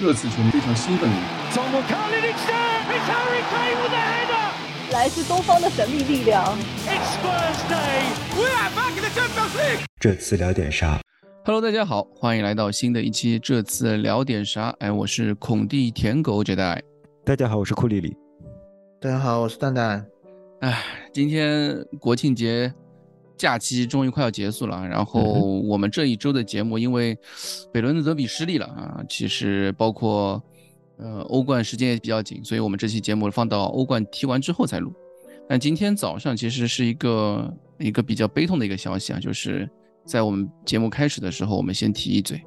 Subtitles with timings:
[0.00, 1.10] 热刺球迷非常兴奋。
[4.92, 6.56] 来自东方的神秘力量。
[9.98, 11.00] 这次聊点啥
[11.44, 13.40] ？Hello，大家好，欢迎来到新的一期。
[13.40, 14.72] 这次聊点啥？
[14.78, 16.80] 哎，我是孔蒂舔狗这代。
[17.24, 18.16] 大家好，我是库里里。
[19.00, 20.06] 大家好，我是蛋蛋。
[20.60, 20.80] 哎，
[21.12, 22.72] 今天国庆节。
[23.38, 27.16] 假期终于快要结束了，然后我们这一周的节目，因为
[27.72, 30.42] 北伦敦德比失利了啊，其实包括
[30.98, 34.92] 呃欧冠时间也比较紧，所以我们这期节目放到欧冠踢完之后再录。
[35.48, 39.70] 但今天早上其实是一个一个比较悲痛的一个消息啊，就是
[40.04, 42.42] 在我们节目开始的时候，我们先提一嘴，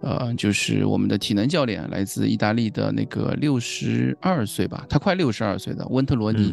[0.00, 6.52] 呃，就是我们的体能教练来自意大利的那个六十二岁吧，他快六十二岁的温特罗尼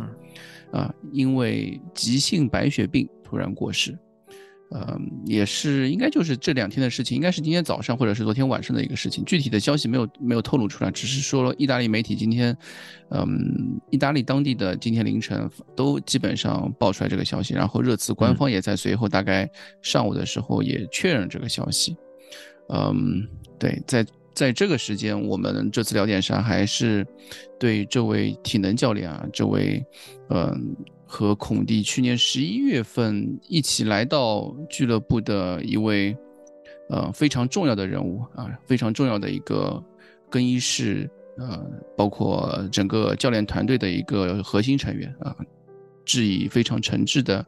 [0.71, 3.09] 啊，因为急性白血病。
[3.31, 3.97] 突然过世，
[4.75, 9.23] 嗯，也是应该就是这两天的事情，应该是今天早上或者是昨天晚上的一个事情。
[9.23, 12.53] 具体的消息没有没有透露出来，只是说意大利媒体今天，
[13.11, 19.49] 嗯，意大利当地的今天凌晨都基本上爆出来这个消息，然后热刺官方也在随后大概
[19.81, 21.95] 上午的时候也确认这个消息。
[22.67, 23.25] 嗯，
[23.57, 27.07] 对，在在这个时间，我们这次聊点啥，还是
[27.57, 29.81] 对这位体能教练啊，这位，
[30.29, 30.75] 嗯。
[31.11, 36.15] 和孔蒂去年十一月份一起来到俱乐部的一位，
[36.89, 39.83] 呃，非常重要的人物啊，非常重要的一个
[40.29, 41.61] 更衣室，呃，
[41.97, 45.35] 包括整个教练团队的一个核心成员啊，
[46.05, 47.45] 致以非常诚挚的，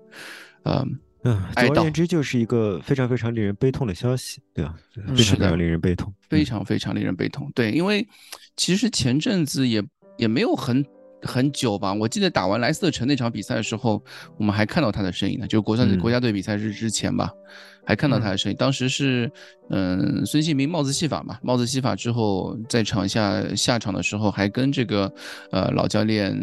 [0.63, 0.85] 呃，
[1.23, 4.75] 嗯，总而言之，就是一个非常非常令人悲痛的消息，对吧？
[5.15, 7.49] 非常非常令人悲痛，非常非常令人悲痛。
[7.55, 8.05] 对，因为
[8.57, 9.81] 其实前阵子也
[10.17, 10.85] 也没有很。
[11.23, 14.03] 很久吧，我记得打完莱斯特城那场比赛的时候，
[14.37, 17.31] 我们还看到他的身影呢，就是国战国家队比赛日之前吧，
[17.85, 18.57] 还看到他的身影。
[18.57, 19.31] 当时是，
[19.69, 25.11] 嗯，孙兴民帽子戏法嘛，帽子戏法之后，在场下下场的时候，还跟这个
[25.51, 26.37] 呃老教练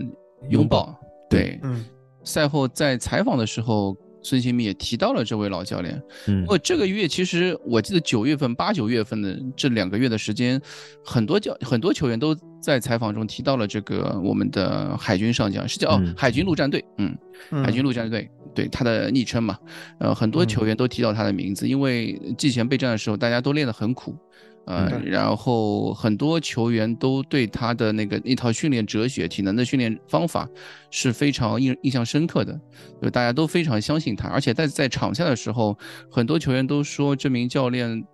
[0.48, 0.94] 拥抱。
[1.28, 1.84] 对，嗯，
[2.24, 3.96] 赛后在采访的时候。
[4.22, 6.02] 孙兴民也提到了这位老教练。
[6.26, 10.60] 嗯，不过这个月其实我记得九月份、八九月份的这两个月的时间，
[11.04, 17.16] 很多教很多球员都在采访中提到了这个我们的海军上将，是叫哦海军陆战队，嗯，
[17.64, 19.58] 海军陆战队，对他的昵称嘛。
[19.98, 24.16] 呃，很多球员都提到他的名字，因为季前备战的时候大家都练得很苦。
[24.66, 30.48] 呃，然后很多球员都对他的那个一套训练哲学、体能的训练方法
[30.90, 32.60] 是非常印印象深刻的，
[33.02, 34.28] 就大家都非常相信他。
[34.28, 35.76] 而且在在场下的时候，
[36.10, 38.04] 很多球员都说这名教练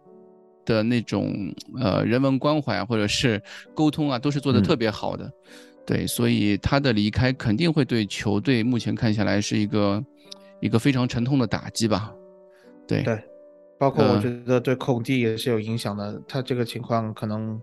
[0.64, 3.42] 的那种呃人文关怀啊，或者是
[3.74, 5.30] 沟通啊，都是做的特别好的。
[5.84, 10.02] 对，所以他的离开肯定会对球队目前看下来是一个
[10.60, 12.12] 一个非常沉痛的打击吧。
[12.88, 13.02] 对。
[13.02, 13.22] 对。
[13.78, 17.60] 包括我觉得对孔蒂也是有影响的，他这个情况可能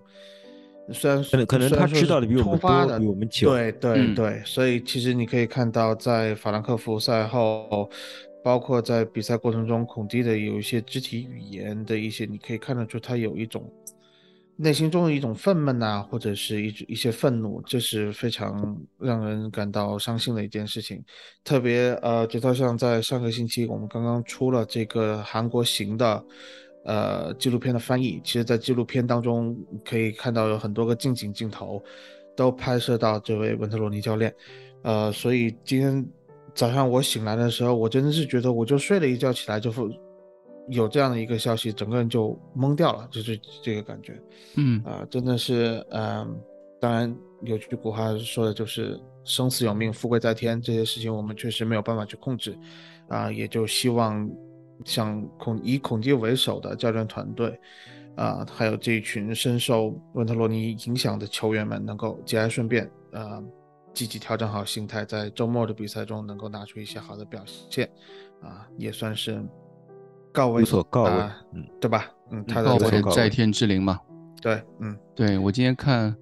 [0.91, 7.89] 虽然可能可能他知道的比我们多，比我们久，对对对，所以其实你可以看到在法兰克福赛后，
[8.43, 13.63] 包括在比赛过程中，孔蒂的有一些肢体语言的一些，你可以看得出他有一种。
[14.55, 21.03] 内心中的一种愤懑呐，或者是一一些愤怒，这是非常让人感到伤心的一件事情。
[21.43, 26.23] 特别呃，就好像在上个星期，我们刚刚出了这个韩国行的
[26.85, 28.21] 呃纪录片的翻译。
[28.23, 31.83] 其实，在纪录片当中可以看到有很多个近景镜头，
[32.35, 34.33] 都拍摄到这位文特罗尼教练。
[34.83, 36.05] 呃，所以今天
[36.53, 39.73] 早上我醒来的时候，我真的是觉得，我就睡了一觉起来就。
[40.69, 44.17] 有这样的一个消息，整个人就懵掉了，就是这个感觉。
[44.55, 46.39] 嗯啊，真的是，嗯，
[46.79, 52.57] 当然有句古话说的就是“生死有命，富贵在天”，这些事情我们确实没有办法去控制。
[53.09, 54.29] 啊，也就希望
[54.85, 57.59] 像孔以孔蒂为首的教练团队，
[58.15, 63.43] 啊，还有这一群深受温特罗尼影响的球员们，能够节哀顺变，啊，
[63.93, 67.89] 积极调整好心态，在周末的比赛中能够拿出一些好的表现，
[68.41, 69.43] 啊，也算是。
[70.33, 71.11] 告慰，所告慰，
[71.53, 72.09] 嗯，对吧？
[72.31, 73.97] 嗯，他告慰在天之灵嘛。
[74.41, 76.13] 对，嗯，对我今天看，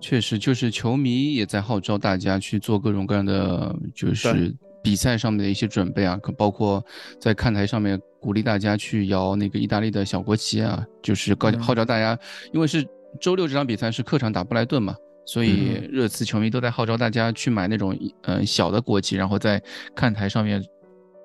[0.00, 4.52] 确实就是球迷也在号召大家去做各种各样的，就是
[4.82, 6.82] 比赛上面的一些准备啊，包括
[7.20, 12.18] 在看台上面鼓励大家去摇那个意大利的小国旗啊，就是告号召大家，
[12.52, 12.84] 因为是
[13.20, 14.96] 周六这场比赛是客场打布莱顿嘛，
[15.26, 19.62] 所以热刺球迷都在号召大家去买那种嗯小的国旗，然后在
[19.94, 20.64] 看台上面。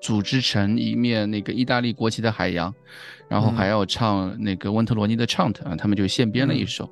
[0.04, 2.72] 组织成一面那个意大利国旗的海洋，
[3.26, 6.86] 然后还要唱那个温特罗尼的《Chant》啊，他们就现编了一首，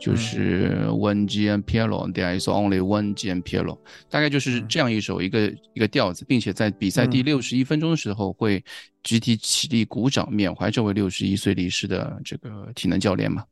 [0.00, 3.78] 就是 One G and Piero，There is only one G and Piero，
[4.10, 8.64] 大概就是这样一首一个一个调子，并且在比赛第六十一分钟的时候会
[9.04, 13.44] 集体起立鼓掌，缅怀这位六十一岁离世的这个体能教练嘛。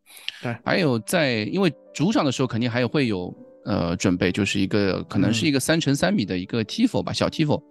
[0.42, 3.32] 对，还有在因为主场的时候肯定还有会有
[3.66, 7.62] 呃准备，就是一个可能是一个三乘三米的一个 Tifo 吧，小 Tifo。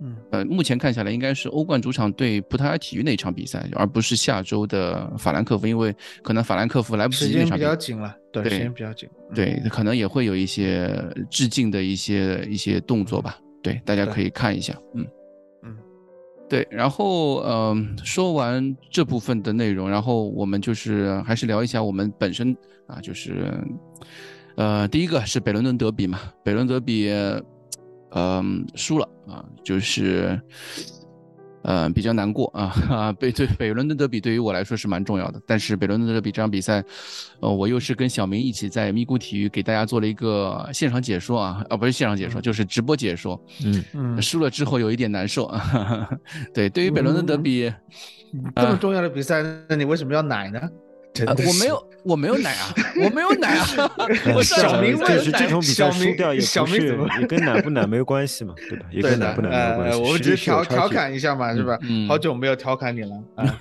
[0.00, 5.92] 嗯，呃，目前看下来应该是欧冠主场对葡萄牙体育那场比赛，而不是下周的法兰克福，因为
[6.22, 15.04] 可能法兰克福来不及那场比较紧了，对，时间比较紧，对，可能也会有一些致敬的一些一些动作吧，对，大家可以看一下，嗯。
[15.64, 15.76] 嗯，
[16.48, 22.56] 对，然后嗯，说完这部分的内容，然后我们就是还是聊一下我们本身
[22.86, 23.52] 啊，就是
[24.56, 27.12] 呃，第一个是北伦敦德比嘛，北伦德比。
[28.10, 30.40] 嗯，输了啊，就是，
[31.62, 32.64] 呃，比较难过啊。
[32.88, 36.82] 啊， 北对北伦敦德比对于我来说是蛮重要的，但是北伦敦德比这场比赛，
[37.40, 43.38] 呃，我又是跟小明一起在咪咕体育给大家做了一个现场解说啊，啊，不是现场解说，就是直播解说。
[43.64, 46.08] 嗯嗯，输了之后有一点难受啊。
[46.54, 47.70] 对，对于北伦敦德比
[48.56, 50.60] 这么重要的比赛，那你为什么要奶呢？
[51.46, 52.72] 我没有，我没有奶啊，
[53.02, 53.90] 我没有奶啊。
[54.36, 58.86] 我小明就是这种比赛输掉也不是也跟奶不奶没有关系嘛，对吧？
[58.92, 59.98] 也跟奶不奶没有关系。
[60.00, 61.76] 我们只是调调侃一下嘛，是吧？
[62.06, 63.58] 好久没有调侃你了啊。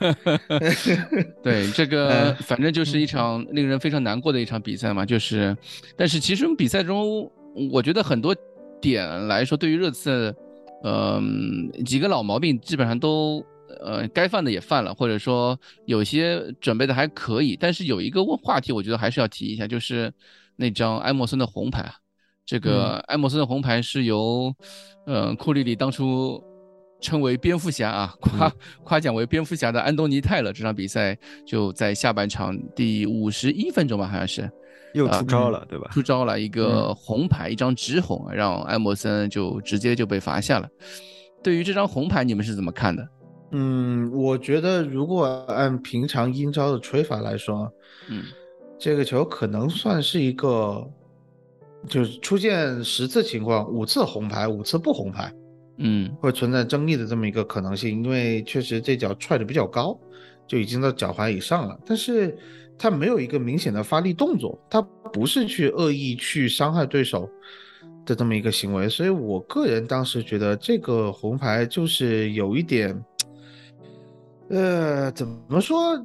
[1.42, 5.56] 对，这个 反正就是一场令人非常难过的一场比赛嘛，就是，
[5.96, 7.28] 但是其实比赛中，
[7.72, 8.36] 我觉得很多
[8.80, 10.36] 点来说，对于热刺，
[10.84, 13.44] 嗯，几个老毛病基本上都。
[13.84, 20.12] 呃，该犯的也犯了，或者说有些准备的还可以，但是有一个问话题，我觉得还是要提一下，就是
[20.56, 21.94] 那张埃默森的红牌啊。
[22.46, 24.54] 这个埃默森的红牌是由，
[25.06, 26.42] 呃，库里里当初
[27.02, 28.52] 称为蝙蝠侠啊，夸
[28.84, 34.50] 夸奖为蝙蝠侠的安东尼泰勒，这场比赛就在下半场第五十一分钟吧，好像是
[34.94, 35.90] 又出招了，对吧？
[35.92, 40.70] 出招了一个红牌，一张直红，让埃默森就直接就被罚下了。
[41.44, 43.06] 对于这张红牌，你们是怎么看的？
[43.52, 47.72] 嗯，我觉得如果按平常英超的吹法来说，
[48.10, 48.24] 嗯，
[48.78, 50.86] 这个球可能算是一个，
[51.88, 55.34] 就是出现十次情况，五次红牌，五次不红牌，
[55.78, 59.98] 嗯，会存在争议的这么一个可能性，因为确实这脚踹的比较高，
[60.46, 62.38] 就已经到脚踝以上了，但是
[62.78, 64.82] 他没有一个明显的发力动作，他
[65.14, 67.30] 不是去恶意去伤害对手
[68.06, 73.02] 的这么一个行为，所以我个人当时觉得这个红牌就是有一点。
[74.50, 76.02] 呃，怎么说？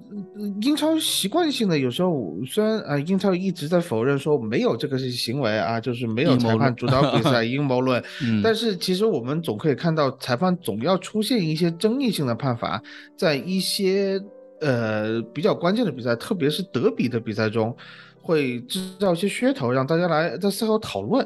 [0.62, 8.03] 英超习惯性的有时候，虽然啊，英超一直在否认说没有这个行为啊，就是没有裁判主导比赛 阴谋论，
[8.43, 12.83] 但是其实我们总可以看到，裁判总要出现一些争议性的判罚，
[13.17, 14.21] 在一些
[14.61, 17.77] 呃比较关键的比赛，特别是德比的比赛中，
[18.21, 21.25] 会制造一些噱头，让大家来在赛后讨论。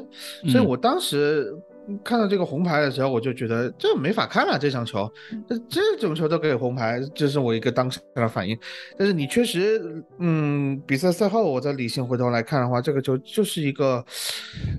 [0.49, 1.51] 所以我当时。
[2.03, 4.57] 看到这个红牌的时候，我就觉得这没法看了。
[4.59, 5.09] 这场球，
[5.47, 5.57] 这
[5.97, 8.57] 这种球都给红牌，这是我一个当时的反应。
[8.97, 14.03] 但是你确实，嗯，比赛赛后我再理性回头来看的话，这个球就是一个，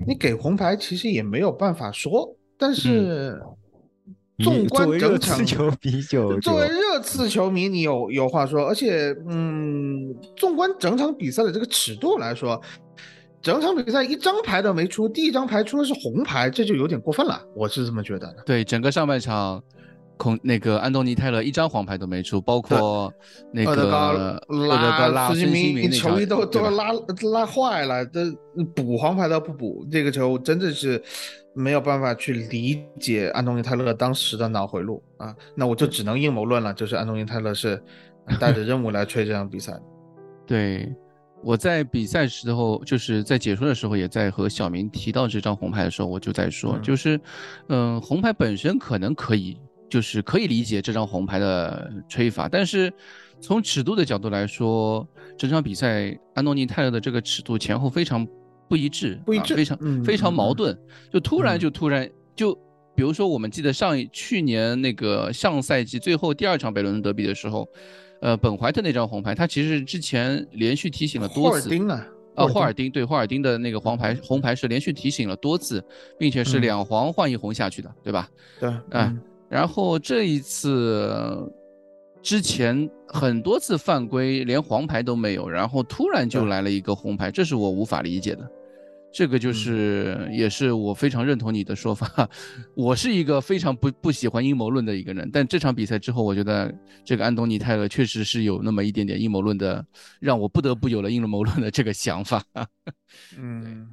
[0.06, 2.34] 你给红牌其实也没有办法说。
[2.58, 3.40] 但是，
[4.38, 8.66] 纵观整场球迷就作为热刺球迷，你有有话说。
[8.66, 12.60] 而且，嗯，纵观整场比赛的这个尺度来说。
[13.48, 18.42] 整场比赛一张牌都没出，第一张牌出的是红牌，这就有点过分了，我是这么觉得的。
[18.44, 19.62] 对，整个上半场，
[20.18, 23.10] 孔那个安东尼泰勒一张黄牌都没出，包括
[23.50, 26.92] 那个拉德高拉孙兴民球衣都都拉
[27.32, 28.30] 拉坏了，这
[28.76, 31.02] 补黄牌都不补，这个球真的是
[31.54, 37.82] 没有办法去理解安东尼泰勒当时的脑回路啊，那我就只能阴谋论了，就是安东尼泰勒是
[38.38, 39.72] 带着任务来吹这场比赛。
[40.46, 40.94] 对。
[41.42, 47.18] 我在比赛时候，就是在解说的时候，也在和小明提到这张红牌的时候，我就在说，就是，
[47.68, 49.56] 嗯，红牌本身可能可以，
[49.88, 52.92] 就是可以理解这张红牌的吹法，但是
[53.40, 55.06] 从尺度的角度来说，
[55.38, 58.26] 整场比赛安东尼泰勒的这个尺度前后非常
[58.68, 60.76] 不一致，不一致，非常非常矛盾，
[61.12, 62.52] 就突然就突然就，
[62.96, 67.66] 比如说我们记得上一去年那个上赛季最后第二场北伦敦德比的时候。
[68.20, 71.68] 呃，本怀特那张红牌，他其实之前连续提醒了多次。
[71.68, 75.82] 霍尔丁啊，啊，霍尔丁对霍尔丁的那个黄牌，红牌是连续提醒了多次，
[76.18, 78.28] 并且是两黄换一红下去的，对吧？
[78.58, 79.20] 对，嗯。
[79.48, 81.50] 然后这一次，
[82.20, 88.50] 之前很多次犯规连黄牌都没有，然后突然就来了一个红牌，这是我无法理解的。
[89.12, 92.28] 这个就是也是我非常认同你的说法。
[92.76, 96.72] 我是一个非常不不喜欢阴谋论的一个人，但这场比赛之后，我觉得
[97.04, 99.84] 这个安东尼泰勒确实是有那么一点点阴谋论的，
[100.20, 102.42] 让我不得不有了阴谋论的这个想法。
[103.38, 103.88] 嗯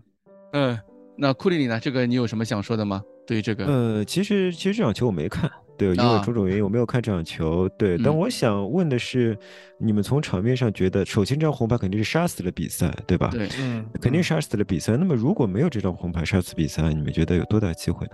[0.51, 0.77] 嗯，
[1.17, 1.79] 那库里里呢？
[1.79, 3.01] 这个你有什么想说的吗？
[3.25, 7.67] 对于这个，呃，其实其实这场球我没看，对，因为啊种种原因我没有看这场球。
[7.77, 9.37] 对，但嗯我想问的是，
[9.77, 13.29] 你们从场面上觉得，首先这张红牌肯定是杀死了比赛，对吧？
[13.31, 14.97] 对，嗯，肯定杀死了比赛。
[14.97, 18.13] 那么如果没有这张红牌杀死比赛，你们觉得有多大机会呢？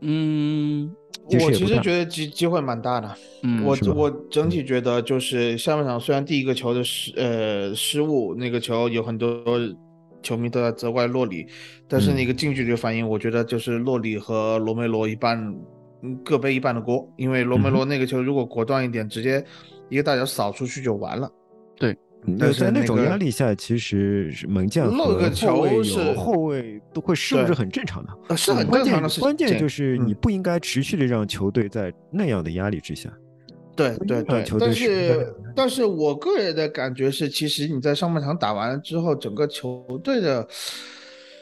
[0.00, 0.90] 嗯
[1.24, 3.14] 我其实觉得机机会蛮大的。
[3.42, 9.44] 嗯，我我整体觉得就是下半场虽然第一个球的失呃失误，那个球有很多
[10.22, 11.46] 球迷都在责怪洛里，
[11.88, 15.60] 但是嗯那个近距离反应，我觉得就是洛里和罗梅罗一半嗯
[16.24, 19.44] 各背一半的锅，因为罗梅罗那个球如果果断一点，直接
[19.88, 21.30] 一个大脚扫出去就完了。
[22.20, 28.12] 那是在那种那个压力下，其实是门将漏个球是有后卫都会失误对是很正常的。
[28.28, 29.22] 呃，是很正常的事情。
[29.22, 33.08] 关键就是你嗯不应该持续的让球队在那样的压力之下。
[33.76, 40.46] 对对对，但是但是我个人的感觉是，其实你在上半场打完了之后，整个球队的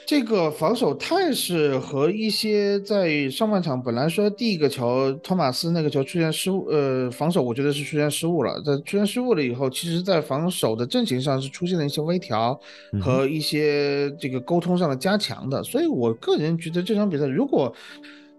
[0.07, 8.63] 这个防守态势和一些在上半场本来说第一个球托马斯那个球出现失误，呃，防守我觉得是出现失误了。
[8.63, 12.59] 在出现失误了以后，其实在防守的阵型上是出现了一些微调
[12.93, 15.61] 嗯和一些这个沟通上的加强的。
[15.65, 17.75] 所以我个人觉得这场比赛如果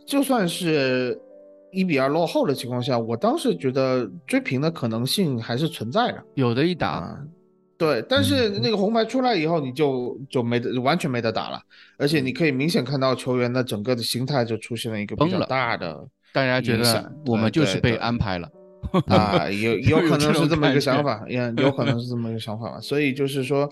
[0.05, 1.19] 就算是
[1.73, 7.19] 一比二落后的情况下，我当时觉得追平的可能性还是存在的有的一打，啊。
[7.77, 11.61] 对，但是那个红牌出来以后，你就就没得完全没得打了，
[11.97, 18.49] 而且你可以明显看到球员的整个的心态就出现了一个比较大的大家觉得我们就是被安排了。
[19.07, 22.79] 啊，有 有可能是这么一个想法，也有可能是这么一个想法吧。
[22.79, 23.69] 所以就是说，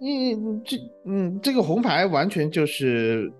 [0.00, 3.30] 你，这嗯这个红牌完全就是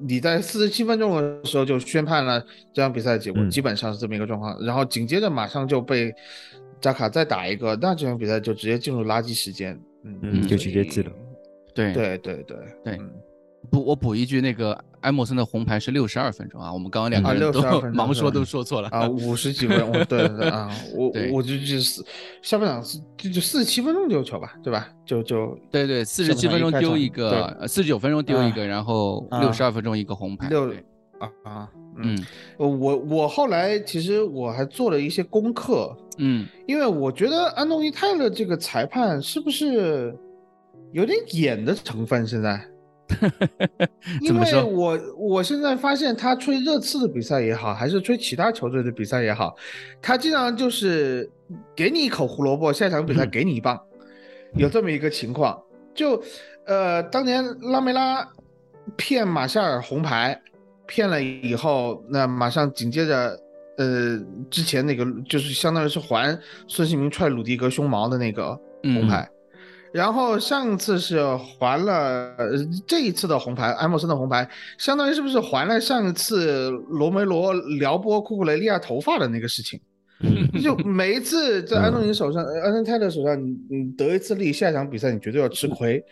[0.00, 4.58] 你在四十七分钟的时候就宣判了这场比赛的结果，嗯基本上是这么一个状况。
[4.64, 6.12] 然后紧接着马上就被
[6.86, 9.76] 扎卡再打一个，那这场比赛就直接进入垃圾时间。
[10.04, 11.10] 嗯，嗯就直接记了。
[11.74, 13.10] 对对对对对嗯
[13.68, 22.04] 补我补一句，那个埃默森的红牌是六十二分钟啊，我们刚刚两个啊人都62分钟盲说都说错了啊，五十几分，钟对对对啊，我我就就是
[22.40, 22.80] 下半场
[23.18, 24.88] 就就四十七分钟丢球吧，对吧？
[25.04, 30.48] 就就对对，四十七分钟丢一个，呃，四十九分钟丢一个，然后啊六十二分钟一个红牌。
[31.18, 32.18] 啊啊，嗯，
[32.58, 40.14] 我我后来其实我还做了一些功课，嗯，因为我觉得安东尼泰勒这个裁判是不是
[40.92, 42.26] 有点演的成分？
[42.26, 42.60] 现在，
[44.20, 44.64] 因为怎么说？
[44.64, 49.56] 我我现在发现他吹热刺的比赛也好，还是吹其他球队的比赛也好，
[50.02, 51.30] 他经常就是
[51.74, 53.30] 给你一口胡萝卜，下场比赛嗯。
[53.30, 53.80] 给你一棒，
[54.54, 55.60] 有这么一个情况。
[55.94, 56.22] 就
[56.66, 58.28] 呃，当年拉梅拉
[58.96, 60.38] 骗马夏尔红牌，
[60.86, 63.38] 骗了以后，那马上紧接着。
[63.78, 64.18] 呃，
[64.50, 66.34] 之前那个就是相当于是还
[66.66, 69.28] 孙兴民踹鲁迪格胸毛的那个红嗯牌，
[69.92, 72.52] 然后上一次是还了，呃
[72.86, 79.78] 这一次的红牌，埃默森的红牌，相当于是不是还了上一次罗梅罗撩拨库库雷利亚头发的那个事情？
[80.24, 86.02] 嗯就每一次在安东尼手上，呃安东尼泰勒手上，你你得一次利，下一场比赛你绝对要吃亏。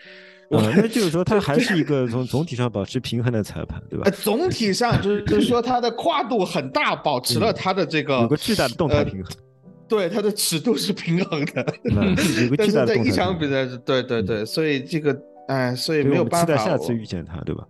[0.58, 4.10] 呃，那就是说他还是一个从总体上保持平衡的裁判，对吧呃，？
[4.10, 9.32] 总体上就是就是说他的跨度很大，保持了他的这个有个巨大的动态呃平衡，
[9.88, 11.66] 对他的尺度是平衡的。
[12.56, 13.10] 但是在一。
[13.10, 15.16] 场比赛是，对对对，所以这个，
[15.48, 17.64] 哎，所以没有办法期待下次遇见他，对吧？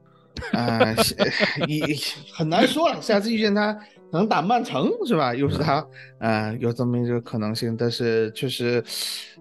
[0.52, 0.94] 啊，
[1.68, 1.84] 也
[2.32, 3.00] 很难说了。
[3.00, 3.76] 下次遇见他，
[4.14, 5.34] 可能打曼城是吧？
[5.34, 5.84] 又是他，
[6.18, 7.76] 啊，有这么一个可能性。
[7.76, 8.80] 但是确实，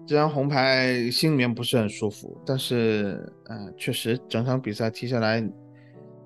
[0.04, 2.36] 这张红牌心里面不是很舒服。
[2.44, 5.40] 但是，嗯、确实整场比赛踢下来，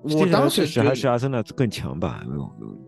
[0.01, 2.25] 我当时确实还是阿森纳更强吧。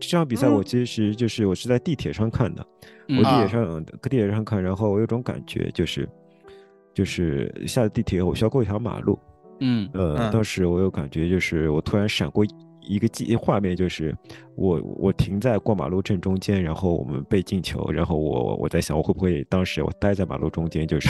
[0.00, 2.66] 这场比赛我嗯其实就是我是在地铁上看的，
[3.06, 6.08] 嗯我地铁啊上搁地铁上看，然后我有种感觉就是
[6.92, 9.16] 就是下了地铁我需要过一条马路，
[9.60, 12.44] 嗯呃，嗯当时我有感觉，就是我突然闪过
[12.82, 14.14] 一个记画面，就是
[14.54, 21.08] 我我停在过马路正中间，然后我们被进球，然后我我在想，我会不会当时我待在马路中间，就是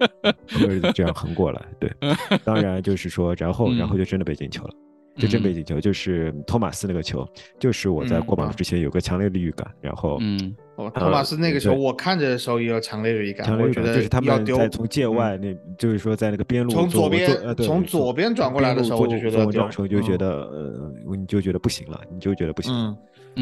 [0.46, 1.62] 就是这样横过来？
[1.80, 1.90] 对，
[2.44, 4.74] 当然就是说，然后然后就真的被进球了。
[5.18, 7.26] 就真被进球，就是托马斯那个球，
[7.58, 15.14] 就是我在过马路之前有个强烈的预感，然后嗯哦托马斯那个时候我看着的时候也有强烈的预感，我觉得就是他们要丢在从界嗯。
[15.14, 20.18] 外那，就是说在那个边路从左边从左边转过来的时候我就觉得做丢时候就觉嗯。
[20.18, 22.72] 得呃，你就觉得不行了，你就觉得不行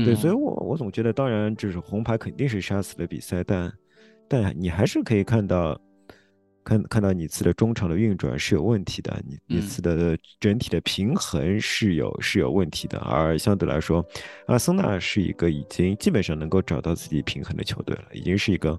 [0.05, 0.17] 对，嗯。
[0.17, 3.73] 所以我我总觉得，当然就是红牌肯定是杀死了比赛，但
[4.29, 5.79] 但你还是可以看到，
[6.65, 14.05] 看看到你次的中场的运转是有问题的，你你次的整体的平衡是有是有问题的，而相对来说，
[14.47, 18.79] 阿森纳是一个已经基本上能够找到自己平衡的球队了，已经是一个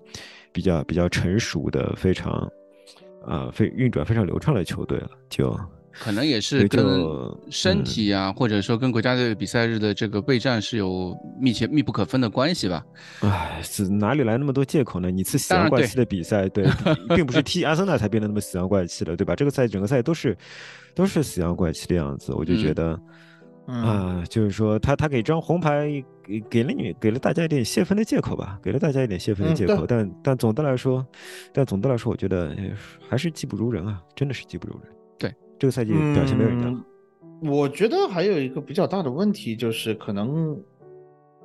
[0.52, 2.52] 比较比较成熟的、非常
[3.26, 5.56] 啊非运转非常流畅的球队了，就。
[6.00, 7.06] 可能也是跟
[7.50, 12.84] 身体啊，或者说跟国家队比赛日的这个备战是有密切密不可分的关系吧？
[13.22, 15.10] 哎，是哪里来那么多借口呢？
[15.10, 16.68] 你次死亡怪气的比赛，对，
[17.16, 19.36] 并不是踢阿森纳才变得那么死亡怪气的，对吧？
[19.36, 20.38] 这个赛整个赛都是
[20.94, 23.00] 都是死亡怪气的样子，我就觉得
[23.66, 25.88] 啊，就是说他他给张红牌
[26.24, 31.06] 给给了你给了大家一点泄愤的借口吧，给了大家一点泄愤的借口，但但总的来说，
[31.54, 32.56] 但总的来说，我觉得
[33.10, 34.95] 还是技不如人啊，真的是技不如人。
[35.58, 36.86] 这个赛季表现没有人家。
[37.42, 40.58] 我觉得还有一个比较大的问题，就是可能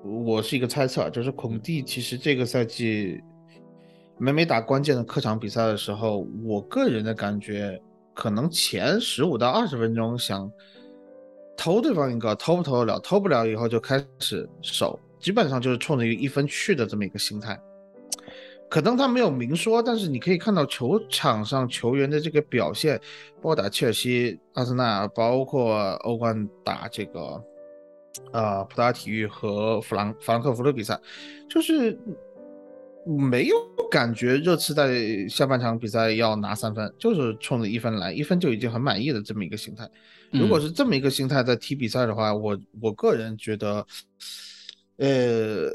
[0.03, 3.21] 我是一个猜测，就是孔蒂其实这个赛季
[4.19, 7.81] 每每打关键的客场比赛的时候，我个人的感觉，
[8.15, 10.51] 可能前十五到二十分钟想
[11.57, 17.61] 偷对方一个，偷不偷得了，偷不了以后就开始守，基本上就是冲着一分去的这么一个心态。
[18.71, 22.97] 可能他没有明说，但是你可以看到球场上球员的这个表现，
[23.39, 27.43] 包括打切尔西、阿森纳，包括欧冠打这个，
[28.33, 30.97] 呃，普达体育和弗兰法兰克福的比赛，
[31.49, 31.99] 就是
[33.05, 33.57] 没有
[33.91, 39.91] 感觉热刺在下半场比赛要拿三分，就是冲着一分来，一分就已经很满意的这么一个心态。
[40.31, 43.85] 如果是这么一个心态在踢比赛的话，我我个人觉得，
[44.99, 45.69] 呃。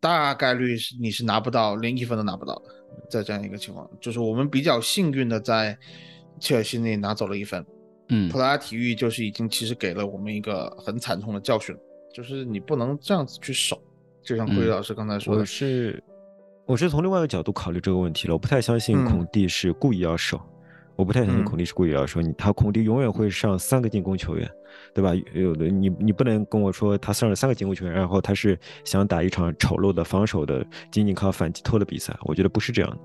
[0.00, 2.62] 大概率是你是拿不到，连一分都拿不到的，
[3.10, 5.76] 在这样一个情况，就是我们比较幸运的在
[6.38, 7.64] 切尔西那里拿走了一分，
[8.08, 11.76] 嗯，普拉体育就是已经其实给了我们一个很惨痛的教训，
[12.14, 13.80] 就是你不能这样子去守，
[14.22, 16.04] 就像桂老师刚才说的，我是
[16.66, 20.40] 我是从另外一个角度考虑这个问题了，我不太相信孔蒂是故意要守。
[20.98, 24.50] 我不太相信孔蒂是故意要说你，他孔蒂永远会上三个进攻球员，
[24.92, 25.14] 对吧？
[25.32, 32.12] 有的你你不能跟我说他上了三个进攻球员，然后他是想打一场丑陋的防守的，仅仅靠反击拖的比赛。
[32.22, 32.98] 我觉得不是这样的。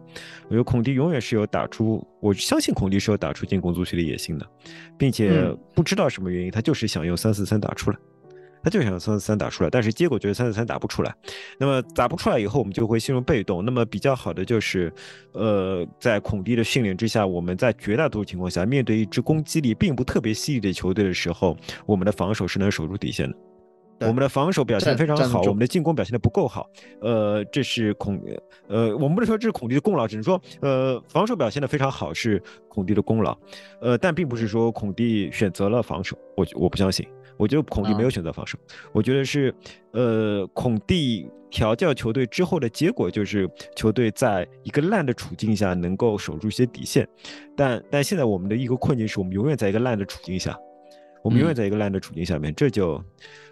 [0.46, 4.48] 我觉得孔蒂永远是有打出，我相信孔蒂是有打出进攻足球的野心的，
[4.98, 7.98] 并且不知道什么原因，他就是想用三四三打出来。
[8.64, 11.14] 他就想三四三打出来，但是结果觉得三四三打不出来。
[11.60, 13.64] 那么打不出来以后，我们就会陷入被动。
[13.66, 14.92] 那么比较好的就是，
[15.34, 23.36] 呃，在孔蒂的训练之下，我们在绝大多数情况下，面对一支攻击力并不特别犀利的球队的时候，我们的防守是能守住底线的。
[24.00, 26.68] 我们的防守表现非常好，我们的进攻表现的不够好。
[27.00, 28.20] 呃，这是孔，
[28.68, 33.38] 呃，我们不能说这是孔蒂的功劳，只能说，呃，防守表现的非常好是孔蒂的功劳。
[33.80, 37.08] 呃，但并不是说孔蒂选择了防守，我我不相信。
[37.38, 38.58] 我觉得孔蒂没有选择防守，
[38.92, 39.54] 我觉得是，
[39.92, 47.08] 呃，孔蒂调教球队之后的结果就是球队在一个烂的处境下能够守住一些底线，
[47.56, 50.58] 但但现在我们的一个困境是我们永远在一个烂的处境下，
[51.24, 53.04] 我们永远在一个烂的处境下面，这就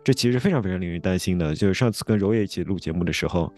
[0.03, 1.55] 这其实非常非常令人担心的。
[1.55, 3.51] 就是上次跟柔也一起录节目的时候。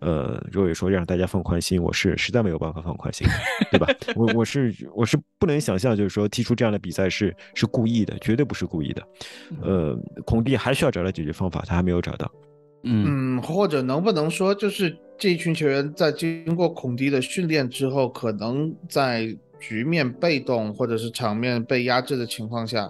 [0.00, 3.26] 呃，柔也说让大家放宽心，我是实在没有办法放宽心，
[3.72, 3.88] 对吧？
[4.14, 9.02] 我我是我是不能想象，就是说踢出这样的比赛是是故意的，绝对不是故意的。
[9.60, 12.30] 呃，孔蒂还需要找到解决方法，他还没有找到。
[12.84, 22.88] 嗯，或者能不能说，就是这一群球员在经过孔蒂的训练之后，可能在局面被动或者是场面被压制的情况下。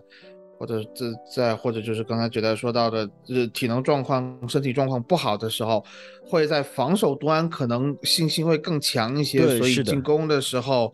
[0.58, 5.84] 或者这在或者就是刚才觉得说到的，就是体能状况、身体状况不好的时候，
[6.26, 10.92] 会在防守端可能信心会更强一些，所以进攻的时候，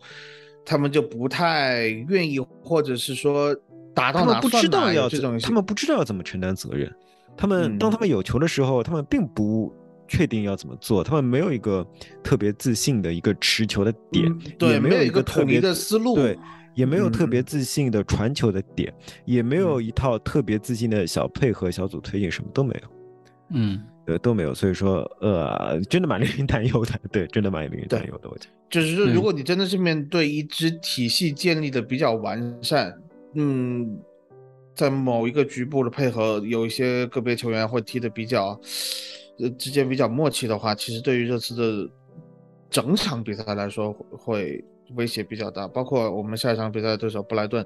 [0.63, 3.55] 他们就不太愿意，或者是说
[3.95, 6.93] 打到哪算哪这种，他们不知道要怎么承担责任。
[7.35, 9.73] 他们当他们有球的时候，他们并不
[10.07, 11.83] 确定要怎么做，他们没有一个
[12.23, 16.37] 特别自信的一个持球的点，对，没有一个统一的思路，对。
[16.75, 18.93] 也没有特别自信的传球的点，
[19.25, 22.89] 也没有一套特别自信的小配合、小组推进，什么都没有。
[23.51, 24.53] 嗯，呃，都没有。
[24.53, 26.91] 所以说，呃，真的蛮令人担忧的。
[27.11, 28.29] 对，真的蛮令人担忧的。
[28.29, 32.93] 我觉得，就是说，如果你真的是面对一支体系建立的比较完善，
[33.35, 33.97] 嗯，
[34.75, 38.59] 在某一个局部的配合，有一些个别球员会踢的比较，
[39.39, 41.89] 呃，之间比较默契的话，其实对于这次的
[42.69, 44.61] 整场比赛来说会。
[44.93, 47.65] 威胁比较大，包括我们下一场比赛的对手布莱顿，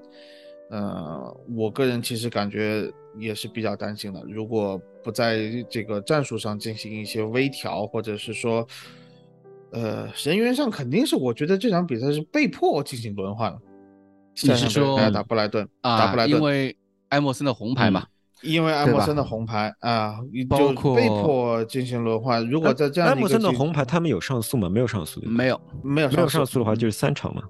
[0.69, 4.23] 呃，我个人其实感觉也是比较担心的。
[4.27, 8.65] 如果不在这个战术上进行一些微调，或者是说，
[9.71, 13.59] 呃，人员上肯定是，我觉得这场比赛是被迫进行轮换了。
[14.41, 15.67] 你是说打布莱顿？
[15.81, 16.75] 啊，打布莱顿，因为
[17.09, 18.05] 埃莫森的红牌嘛。
[18.41, 20.15] 因为艾默森的红牌啊，
[20.49, 22.47] 包括被迫进行轮换。
[22.49, 24.69] 如果在这样艾默森的红牌，他们有上诉吗？
[24.69, 27.41] 没有上诉，没有，没有没有上诉诉的话，就是三场嘛，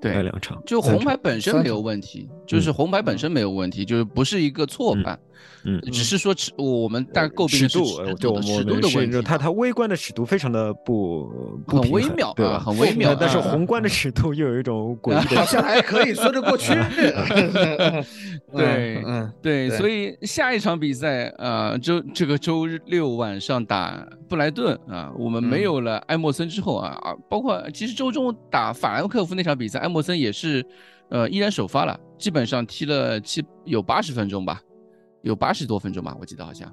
[0.00, 5.18] 对还有两场，就红牌本身没有问题，就是红牌本身没有问题，就是不是一个错判，
[5.64, 11.28] 嗯只是说尺，我们大概诟病的尺度，呃尺就我们尺度们的问题嘛，他他微观的尺度非常的不
[11.66, 12.58] 不很微妙啊对吧？
[12.58, 16.72] 很微妙但是啊宏观的尺度又有一种诡异的 好像还可以说得过去。
[18.52, 30.64] 对嗯，对，所以下一场比赛啊，周这个周六晚上打布莱顿啊，我们没嗯有了埃默森之后啊啊，包括其实周中打法兰克福那场比赛，埃默森也是
[31.10, 34.60] 呃依然首发了，基本上踢了七有八十分钟吧，
[35.22, 36.72] 有八十多分钟吧，我记得好像。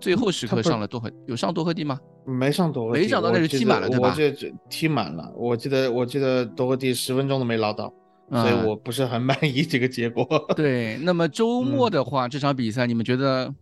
[0.00, 1.98] 最后时刻上了多赫，有上多赫蒂吗？
[2.24, 7.92] 没上多赫蒂，没上到那是踢满了对吧我记得踢满了，我记得我记得多赫蒂十分钟都没捞到，
[8.30, 10.24] 所以啊我不是很 满意这个结果。
[10.54, 13.52] 对，那么周末嗯的话，这场比赛你们觉得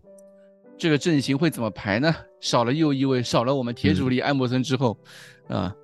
[0.77, 2.15] 这个阵型会怎么排呢？
[2.41, 4.99] 少了又一位，少了我们铁嗯主力艾默森之后，
[5.49, 5.75] 啊，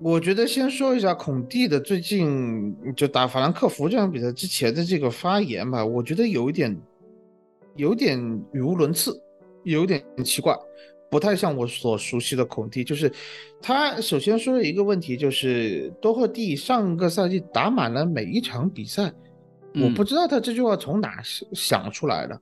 [0.00, 6.74] 我觉得先说一下孔蒂的最近就打法兰克福这场比赛之前的这个发言吧，我觉得有一点，
[7.76, 8.18] 有点
[8.52, 9.18] 语无伦次，
[9.64, 10.56] 有点奇怪，
[11.10, 12.82] 不太像我所熟悉的孔蒂。
[12.84, 13.10] 就是
[13.60, 19.04] 他首先说的一个问题，就是多赫蒂上个赛季打满了每一场比赛，
[19.74, 19.94] 我嗯。
[19.94, 22.40] 不知道他这句话从哪想想出来的，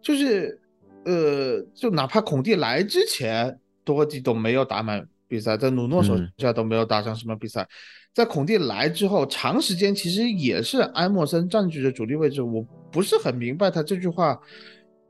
[0.00, 0.60] 就是
[1.04, 6.30] 呃，就哪怕孔蒂来之前，多赫蒂都没有打满比赛，在努诺手嗯。
[6.38, 7.66] 下都没有打上什么比赛，
[8.12, 14.40] 在孔蒂来之后，长时间其实也是埃默森占据着主力位置，我不是很明白他这句话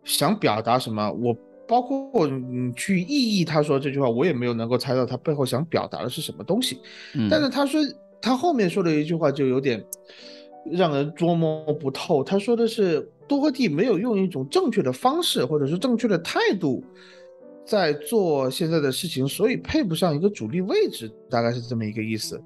[0.05, 1.37] 想表达什么，我。
[1.69, 6.81] 包括嗯，去意译他说这句话，我也没有能够猜到他背后想表达的是什么东西。
[7.15, 7.79] 嗯但是他说
[8.23, 9.85] 他后面说的一句话就有点
[10.65, 12.25] 让人捉摸不透。
[12.25, 16.83] 他说的是多赫蒂没有用一种正确的方式或者是正确的态度
[17.67, 22.43] 在做现在的事情，所以配不上一个主力位置，大概是这么一个意思。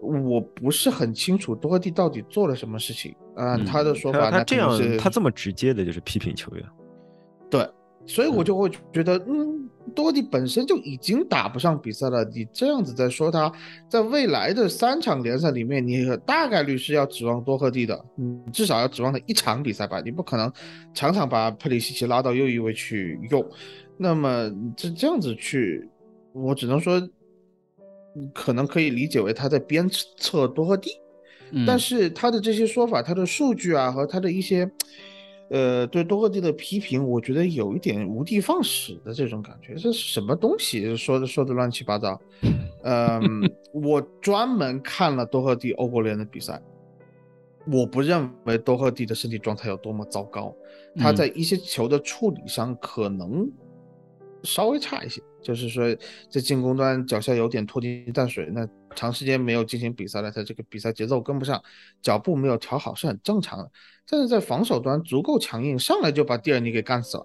[0.00, 3.14] 我不是很清楚多赫蒂到底做了什么事情。
[3.36, 6.64] 按、嗯他的说法，那他他这样是他这么直接的就是批评球员，
[7.50, 7.68] 对，
[8.06, 13.52] 所以我就会觉得，嗯，多蒂本身就已经打不上比赛了，你这样子在说他，
[13.90, 20.50] 在未来的三场联赛里面，你大概率是要指望多赫蒂的，嗯，至少要指望他一场比赛吧，你不可能
[20.94, 23.44] 场场把佩里西奇拉到右翼位去用，
[23.98, 25.86] 那么这这样子去，
[26.32, 27.10] 我只能说，嗯
[28.32, 30.90] 可能可以理解为他在鞭策多赫蒂，
[31.66, 34.70] 但嗯是他的这些说法，他的数据啊和他的一些，
[35.50, 39.74] 呃，对多赫蒂的批评，我觉得有一点无的放矢的这种感觉。
[39.74, 40.96] 这是什么东西？
[40.96, 42.20] 说的说的乱七八糟。
[42.82, 43.20] 嗯，
[43.72, 46.62] 我专门看了多赫蒂欧国联的比赛，
[47.66, 50.54] 我不认为多赫蒂的身体状态有多么糟糕，
[50.96, 53.50] 他嗯在一些球的处理上可能
[54.44, 55.96] 稍微差一些，就是说
[56.28, 61.62] 在进攻端脚下有点拖泥带水，那长时间没有进行比赛了，他这个比赛节奏跟不上，
[62.02, 63.70] 脚步没有调好是很正常的。
[64.10, 67.24] 但是在防守端足够强硬，上来就把蒂尔尼给干死了。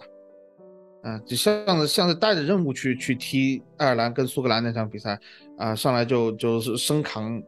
[1.01, 5.19] 啊，就像是像是带着任务去去踢爱尔兰跟苏格兰那场比赛
[5.57, 7.41] 啊，上来就就是生扛，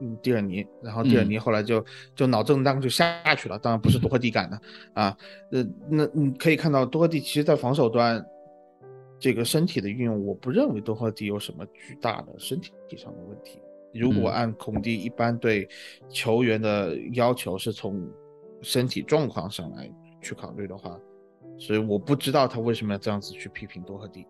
[0.00, 1.84] 嗯，蒂尔尼，然后蒂尔尼后来就、
[2.16, 4.58] 就脑震荡就下去了，当然不是多赫蒂干的
[4.94, 5.14] 啊，
[5.52, 8.24] 呃，那你可以看到多赫蒂其实在防守端
[9.24, 13.58] 这个身体的运用，我不认为多赫蒂有什么巨大的身体上的问题。
[13.94, 15.66] 如果嗯按孔蒂一般对
[16.10, 18.06] 球员的要求是从
[18.60, 21.00] 身体状况上来去考虑的话，
[21.56, 24.26] 所以我不知道他为什么要这样子去批评多赫蒂。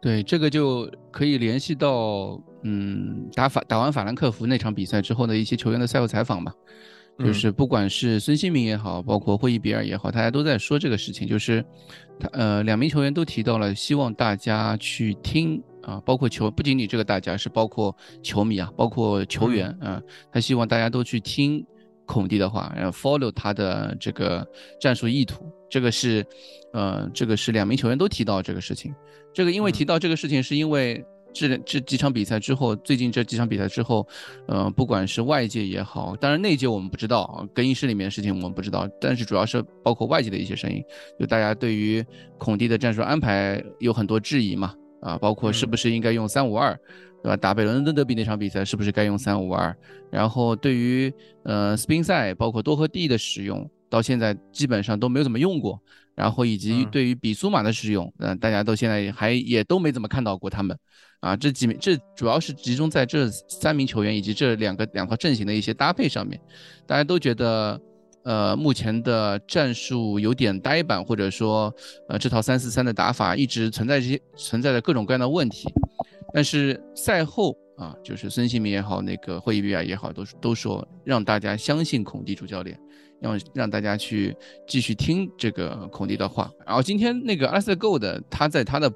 [0.00, 6.54] 对，这个就可以联系到，嗯，打法打完法兰克福那场比赛之后的一些球员的赛后采访吧。
[7.20, 7.34] 就嗯。
[7.34, 11.64] 是不管是孙兴民也好，包括霍伊比尔也好，大家都在说这个事情，就是
[12.18, 20.02] 他呃两名球员都提到了，希望大家去听啊，包括球不仅仅这个大家是包括球迷啊，包括球员啊，
[20.32, 21.64] 他希望大家都去听
[22.06, 24.46] 孔蒂的话，然后 follow 他的这个
[24.80, 26.26] 战术意图，这个是
[26.72, 28.92] 呃这个是两名球员都提到这个事情。
[29.32, 29.72] 这个因为嗯。
[29.72, 34.06] 提到这个事情，是因为这这几场比赛之后，最近这几场比赛之后，
[34.46, 40.82] 呃，不管是外界也好，当然内界我们不知道啊，更衣室里面的事情我们不知道，但是主要是包括外界的一些声音，
[41.18, 42.04] 就大家对于
[42.38, 46.78] 孔蒂的战术安排有很多质疑嘛，啊，包括是不是应该用三五二，
[47.22, 47.36] 对吧？
[47.36, 49.74] 打北伦敦德比那场比赛是不是该用三五二？
[50.10, 51.12] 然后对于
[51.44, 55.78] 呃斯宾塞，包括多赫蒂的使用，到现在基本上都没有怎么用过。
[56.16, 60.76] 然后以及嗯对于比苏马的使用，嗯、大家都现在还也都没怎么看到过他们，
[61.20, 66.38] 啊，这几名这主要是集中在这三名球员以及这两个两套阵型的一些搭配上面，
[66.86, 67.80] 大家都觉得
[68.24, 71.72] 呃目前的战术有点呆板，或者说
[72.08, 75.72] 呃这套三四三的打法一直存在这些存在着各种各样的问题。
[76.34, 82.78] 但是赛后啊，就是孙兴民也好，那个霍伊比尔也好，都都说让大家相信孔蒂主教练，
[83.20, 84.36] 让让大家去
[84.68, 86.50] 继续听这个孔蒂的话。
[86.66, 88.92] 然后今天那个阿斯 Go 的他在他的。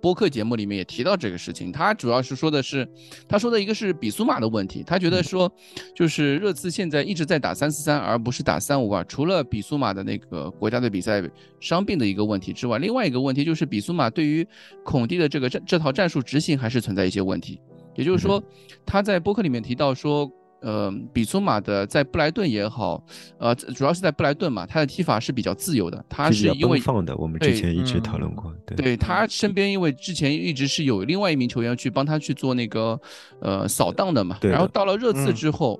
[0.00, 2.88] 播客节目里面也提到这个事情，他主要是说的是，
[3.26, 5.52] 他说的一个是比苏马的问题，他觉得说，
[5.92, 11.20] 就是热刺现在一直在打三四三，而不是打三五二，除了比苏马的那个国家队比赛
[11.58, 14.46] 伤病的一个问题之外，另外一个问题就是比苏马对于
[14.84, 17.60] 孔蒂的这个这这套战术执行还是存在一些问题，
[17.98, 18.42] 也就是说，
[18.86, 20.30] 他在播客里面提到说。
[20.60, 23.00] 呃，比苏马的在布莱顿也好，
[23.38, 33.00] 呃，主要是在布莱顿嘛，他的踢法是比较自由的，他是因为放的，我们之前一直讨论过，对，对他身边因为之前一直是有另外一名球员去帮他去做那个
[33.40, 35.78] 呃扫荡的嘛，然后到了热刺之后，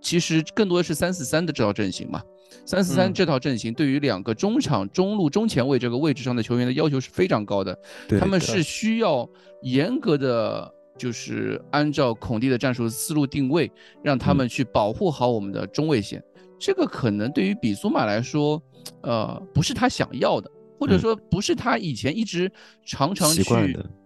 [0.00, 2.22] 其实更多的是三四三的这套阵型嘛，
[2.64, 7.76] 三四三这套阵型对于两个中场、中路、中前卫这个位置上的球员的要求是非常高的，
[8.20, 9.28] 他们是需要
[9.62, 10.72] 严格的。
[10.98, 13.70] 就是按照孔蒂的战术思路定位，
[14.02, 16.22] 让他们去保护好我们的中卫线。
[16.58, 18.62] 这个可能对于比苏马来说，
[19.02, 22.50] 呃，不是他想要的，或者说不是他以前一直
[22.84, 23.42] 常常去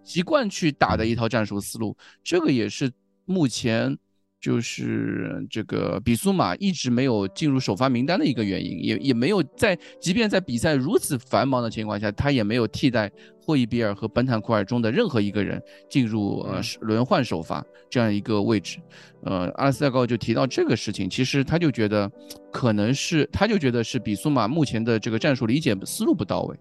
[0.03, 1.95] 习惯去打的一套战术思路。
[2.23, 2.91] 这个也是
[3.25, 3.97] 目前。
[4.39, 18.77] 就是这个比苏马一直没有进入首发名单的一个原因，也也没有在，即便在比赛如此繁忙的情况下，他也没有替代霍伊比尔和本坦库尔中的任何一个人进入呃轮换首发这样一个位置。
[19.23, 22.09] 呃，阿拉斯加高就提到这个事情，其实他就觉得
[22.51, 26.55] 可能是，他就觉得是比苏马目前的这个战术理解思路不到位，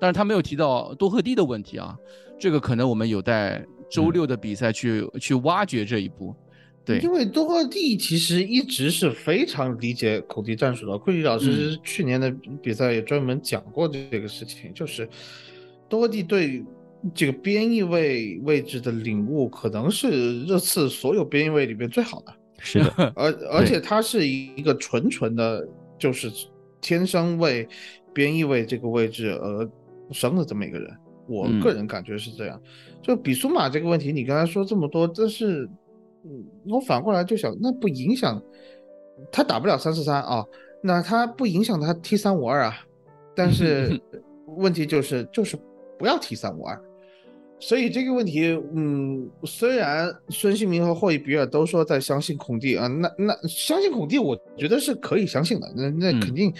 [0.00, 1.96] 但是他没有提到多赫蒂的问题啊，
[2.40, 6.34] 这个可能我们有待周六的比赛去去挖掘这一步。
[6.90, 10.98] 对，因为多赫蒂其实一直是非常理解孔蒂战术的。
[10.98, 12.30] 库里老师去年的
[12.62, 15.08] 比赛也专门讲过这个事情，就是
[15.88, 16.64] 多赫蒂对
[17.14, 22.34] 这个边翼位位置的领悟，可能是热刺所有边翼位里面最好的。
[22.58, 25.66] 是的，而而且他是一个纯纯的，
[25.98, 26.30] 就是
[26.80, 27.66] 天生为
[28.12, 29.70] 边翼位这个位置而
[30.10, 30.90] 生的这么一个人。
[31.26, 32.60] 我个人感觉是这样。
[33.00, 35.68] 就比苏马这个问题，你刚才说这么多，这是。
[36.24, 38.42] 嗯，我反过来就想，那不影响
[39.32, 40.44] 他打不了三四三啊，
[40.82, 42.76] 那他不影响他踢三五二啊。
[43.34, 43.98] 但是
[44.58, 45.56] 问题就是，就是
[45.98, 46.78] 不要踢三五二。
[47.58, 55.72] 所以这个问题，嗯，虽然孙兴民和霍伊比尔都说在相信孔蒂啊，那那相信孔蒂，我觉得是可以相信的。
[55.74, 56.52] 那那肯定，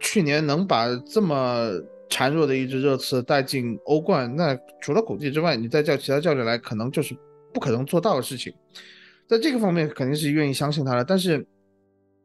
[0.00, 1.70] 去年能把这么
[2.08, 7.16] 孱弱的一支热刺带进欧冠，那除了孔蒂之外，你再叫其他教练来，可能就是。
[7.54, 8.52] 不可能做到的事情，
[9.28, 11.04] 在这个方面肯定是愿意相信他的。
[11.04, 11.46] 但是，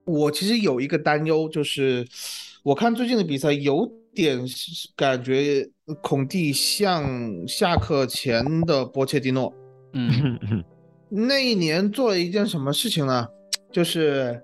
[0.06, 2.04] 我其实有一个担忧，就是
[2.64, 4.44] 我看最近的比赛，有点
[4.96, 5.70] 感觉
[6.02, 7.08] 孔蒂像
[7.48, 9.54] 下课前的波切蒂诺。
[9.94, 10.10] 嗯，
[11.08, 13.28] 那一年做了一件什么事情呢？
[13.72, 14.42] 就是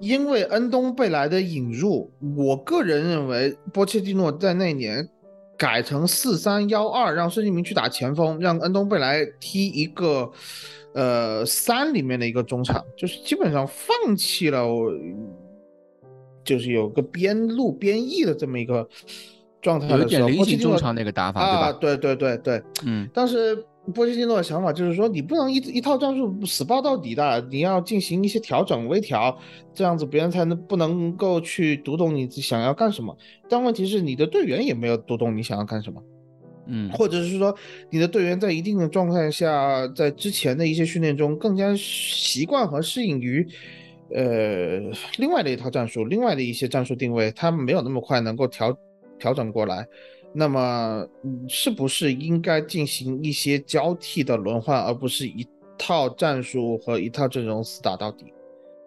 [0.00, 5.08] 因为恩东贝莱的引入，我个人认为波切蒂诺在那年。
[5.62, 10.28] 改成四三幺二，让孙兴民去打前锋，让恩东贝莱踢一个，
[10.92, 14.66] 呃，三里面的一个中场，就是基本上放弃了，
[16.42, 18.88] 就是有个边路边翼的这么一个
[19.60, 21.72] 状态的时候，有点菱形中场那个打法，对吧？
[21.72, 23.64] 对对对对，嗯，当时。
[23.92, 29.36] 波切蒂诺的想法就是说，你不能一一套战术死抱到底的，你要进行一些调整、微调，
[29.74, 33.16] 这样子别人才能不能够去读懂你想要干什么。
[33.48, 36.00] 但问题是，你的队员也没有读懂你想要干什么，
[36.66, 37.52] 嗯，或者是说，
[37.90, 43.44] 你的队员在一定的状态下，在之前的一些训练中更加习惯和适应于，
[44.14, 44.78] 呃，
[45.18, 48.78] 另外的一套战术，另外的一些战术定位，他没有那么快能够调
[49.18, 49.84] 调整过来。
[50.34, 51.06] 那么，
[51.46, 58.32] 是不是应该进行一些交替的轮换，而不是一套战术和一套阵容死打到底？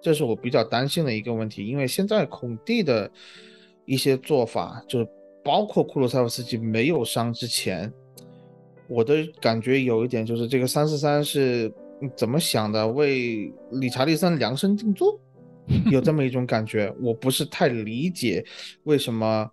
[0.01, 1.67] 这是我比较担心的一个问题。
[1.67, 3.09] 因为现在孔蒂的
[3.85, 5.07] 一些做法，就是
[5.43, 7.93] 包括库鲁塞夫斯基没有伤之前，
[8.87, 11.71] 我的感觉有一点就是这个三四三是
[12.15, 12.87] 怎么想的？
[12.87, 15.19] 为理查利森量身定做，
[15.91, 16.91] 有这么一种感觉。
[16.99, 18.43] 我不是太理解
[18.85, 19.47] 为什么。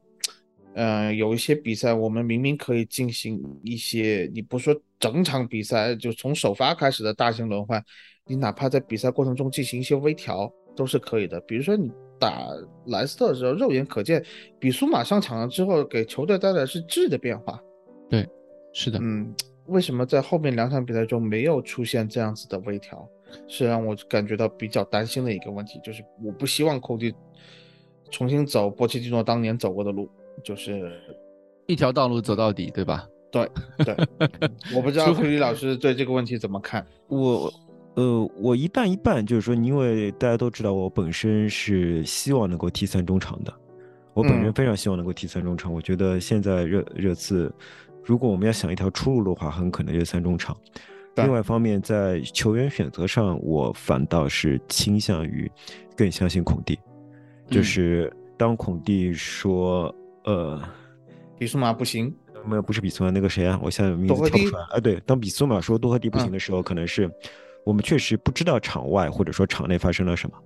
[0.75, 7.83] 嗯，有一些比赛，我们明明可以进行一些，你不说整场比赛，就从首发开始的大型轮换，
[8.27, 11.41] 你哪怕在比赛过程中进行一些微调都是可以的。
[11.41, 12.49] 比如说你打
[12.87, 14.25] 莱斯特的时候，肉眼可见，
[14.59, 17.61] 比苏马上场了之后，给球队带来是质的变化。
[18.09, 18.29] 对，
[18.73, 19.35] 是的，嗯，
[19.67, 23.09] 为什么在后面两场比赛中没有出现这样子的微调？
[23.49, 27.15] 是让我感觉到比较担心的一个问题，就是我不希望孔蒂
[28.11, 30.07] 重新走波切蒂诺当年走过的路，
[30.43, 30.93] 就是
[31.67, 33.07] 一条道路走到底，对吧？
[33.31, 33.97] 对对，
[34.77, 36.87] 我不知道库里老师对这个问题怎么看。
[37.09, 37.53] 我
[37.95, 43.53] 呃，我一半一半，就是说，因为大家都知道，我本身是希望能够踢三中场的，
[44.15, 45.73] 我本身非常希望能够踢三中场。
[45.73, 47.51] 我觉得现在热热刺，
[48.05, 50.57] 如果我们要想一条出路的话，很可能就是三中场。
[51.17, 55.51] 另外一方面，在球员选择上，我反倒是倾向于
[55.95, 56.79] 更相信孔蒂。
[57.51, 60.61] 就是当孔蒂说，呃，
[61.39, 62.15] 比苏马不行，
[62.47, 63.59] 没有不是比苏马，那个谁啊？
[63.63, 64.65] 我现在名字跳不出来。
[64.73, 67.11] 哎，对，当比苏马说多赫蒂不行的时候，可能是
[67.65, 70.37] 我们确实不知道场外或者说场内发生了什么。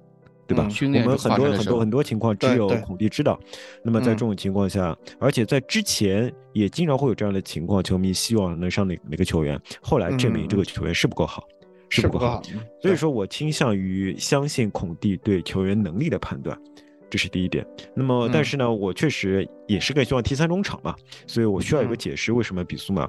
[0.49, 0.69] 对吧？
[0.81, 3.37] 我们很多很多很多情况只有孔蒂知道。
[3.83, 11.43] 那么在这种情况下，而且在之前也经常会有这样的情况，球迷希望能上哪哪个球员，后来证明这个球员是不够好，
[11.89, 12.41] 是不够好。
[12.81, 16.57] 所以说我倾向于相信孔蒂对球员能力的判断，
[17.11, 17.67] 这是第一点。
[17.95, 20.95] 那么但是呢，我确实也是更希望踢三中场嘛，
[21.27, 23.09] 所以我需要一个解释，为什么比苏马。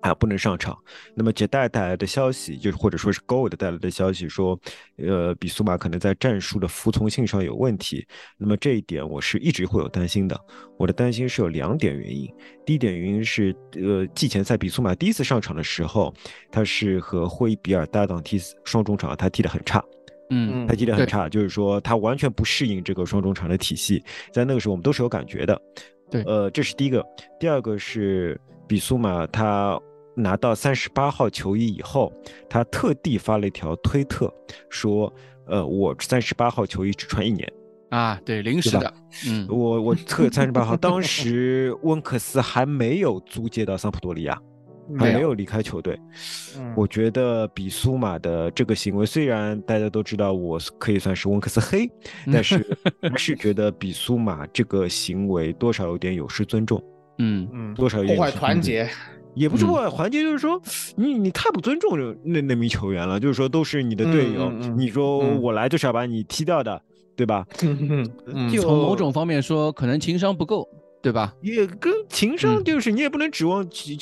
[0.00, 0.78] 啊，不能上场。
[1.12, 4.56] 那么杰代带来的消息，就是或者说是 Gold 带来的消息说，
[4.96, 8.06] 呃，比苏马可能在战术的服从性上有问题。
[8.36, 10.40] 那么这一点我是一直会有担心的。
[10.78, 12.32] 我的担心是有两点原因。
[12.64, 16.14] 第一点原因是，呃，季前赛比苏马第一次上场的时候，
[16.48, 19.84] 他是和霍伊比尔搭档踢双中场，他踢得很差。
[20.30, 24.02] 嗯，他踢得很差，就是说他完全不适应这个双中场的体系。
[24.32, 25.60] 在那个时候，我们都是有感觉的。
[26.10, 27.04] 对，呃，这是第一个。
[27.38, 29.80] 第二个是比苏马他。
[30.20, 32.12] 拿到三十八号球衣以后，
[32.50, 34.28] 他特地发了一条推特，
[34.68, 35.12] 说
[35.46, 37.48] ：“呃，我三十八号球衣只穿一年
[37.90, 38.92] 啊，对，临时的。
[39.28, 44.36] 嗯，我我特三十八号，当时温克斯还没有租借到桑普多利亚，
[44.96, 45.98] 还没有离开球队。
[46.76, 51.90] 我觉得比苏马的这个行为，虽然大家都知道我可以算是温克斯黑，
[52.32, 52.64] 但是
[53.02, 56.82] 还是觉得比苏马这个行为多少有点有失尊重。
[57.18, 58.88] 嗯嗯，多少有点破坏团结。”
[59.34, 60.60] 也不是破坏环节，就是说
[60.96, 63.20] 你你太不尊重那那名球员了。
[63.20, 66.82] 就是说都是你的队友，你说我来就是要把你踢掉的，
[67.14, 67.46] 对吧？
[68.52, 70.68] 就从某种方面说，可能情商不够，
[71.00, 71.34] 对吧？
[71.40, 73.94] 也跟情商就是你也不能指望就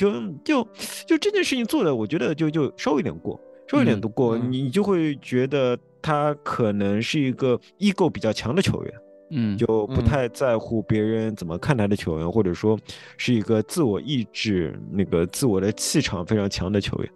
[0.45, 0.69] 就
[1.07, 8.95] 就这件事情做的，我觉得就就稍微有点过，稍微有点都过，你就会觉得他可能是一个 ego 比较强的球员。
[9.31, 12.79] 嗯，就不太在乎别人怎么看他的球员，或者说
[13.17, 17.13] 是一个自我意志、那个自我的气场非常强的球员。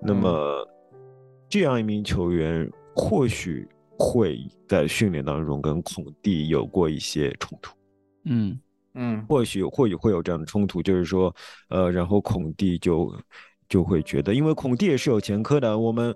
[0.00, 0.66] 那么，
[1.50, 7.76] 这样一名球员或许会在训练当中跟孔蒂有过一些冲突。
[8.24, 8.58] 嗯
[8.94, 11.34] 嗯，或许或许会有这样的冲突，就是说，
[11.68, 13.12] 呃，然后孔蒂就
[13.68, 15.78] 就会觉得，因为孔蒂也是有前科的。
[15.78, 16.14] 我们，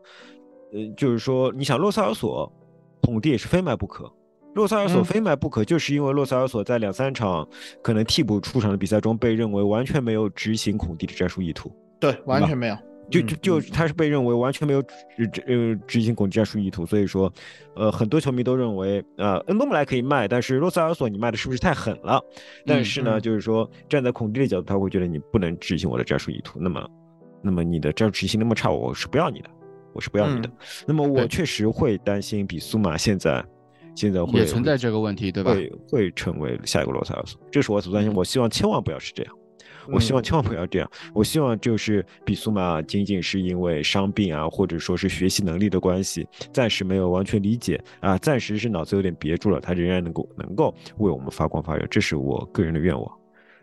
[0.72, 2.52] 呃，就是说，你想洛萨尔索，
[3.00, 4.12] 孔蒂也是非买不可。
[4.54, 7.46] 洛萨尔索非买不可，就是因为洛萨尔索在两三场
[7.82, 11.70] 可能替补出场的比赛中被认为完全没有执行孔蒂的战术意图。
[12.00, 12.76] 对，完全没有。
[13.10, 17.32] 就就就他是被认为完全没有执呃执行孔蒂战术意图，所以说，
[17.74, 22.20] 呃，很多球迷都认为，呃，恩东布莱可以卖，但是洛塞尔索你卖的是不是太狠了？
[22.64, 26.88] 但是呢，就是说站在孔蒂的角度，他会觉得你不能执行我的战术意图，那么，
[27.42, 29.50] 那么你的战术执行那么差，我是不要你的，
[29.92, 30.50] 我是不要你的。
[30.86, 33.44] 那么我确实会担心比苏马现在。
[33.94, 35.54] 现在会也存在这个问题，对吧？
[35.54, 38.12] 会会成为下一个罗塞尔索，这是我所担心。
[38.12, 39.34] 我希望千万不要是这样，
[39.92, 40.90] 我希望千万不要这样。
[41.14, 53.06] 我希望就是比苏马仅仅是因为伤病啊，或者说是学习能力的关系，暂时没有完全理解啊，暂时是脑子有点憋住了，他仍然能够能够为我们发光发热，这是我个人的愿望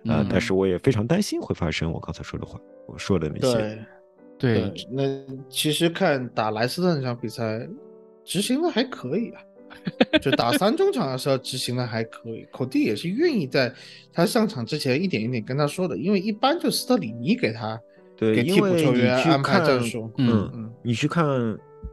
[0.05, 0.25] 啊。
[0.29, 3.77] 但是我也非常担心会发生我刚才说的话，我说的那些。
[4.39, 5.03] 对对，那
[5.47, 7.67] 其实看打莱斯特那场比赛，
[8.25, 9.41] 执行的还可以啊。
[10.21, 13.73] 就打三中场的时候执行的还可以，孔蒂也是愿意在
[14.11, 17.79] 他上场之前一点一点跟他说的，因为一般就斯特里尼给他
[18.15, 20.11] 对给替补球员安排战术。
[20.17, 21.25] 嗯嗯，你去看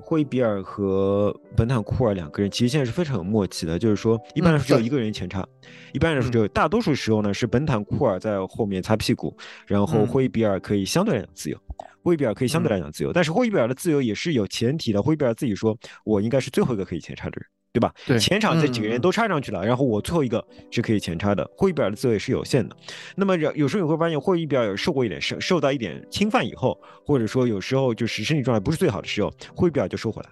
[0.00, 5.46] 霍伊比尔和本坦库尔两个人，其实现在是非常有默契的，就是说一般来说只有一个人前插，
[5.92, 11.56] 一般来说就大多数时候呢是本坦库尔在后面擦屁股，然后霍伊比尔可以相对来讲自由。
[12.02, 15.02] 霍伊比尔可以相对来讲自由，但是霍伊比尔的自由也是有前提的。
[15.02, 17.92] 霍伊比尔自己说：“我应该是最后一个可以前插的人。”对吧？
[18.06, 21.48] 对，前场这几个人都插上去了，然后我最后一个是可以前插的。
[21.56, 22.74] 霍伊比尔的自由也是有限的。
[23.14, 30.28] 那么有有时候你会发现，霍伊比尔受过一点受受到一点侵犯以后，或者说有时候就是身体状态不是最好的时候，霍伊比尔就收回来，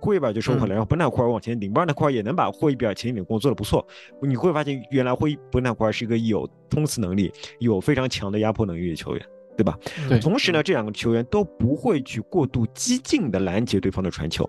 [0.00, 3.86] 霍伊比尔就收回来，然后本纳库尔往前顶，本坦库尔也能把霍伊比尔前一点工作做得不错。
[4.20, 9.26] 你会发现，原来霍伊本纳库尔是一个有冲刺能力、有非常强的压迫能力的球员，
[9.56, 9.78] 对吧？
[10.10, 10.18] 对。
[10.18, 14.48] 同时呢，这两个球员都不会去过度激进的拦截对方的传球。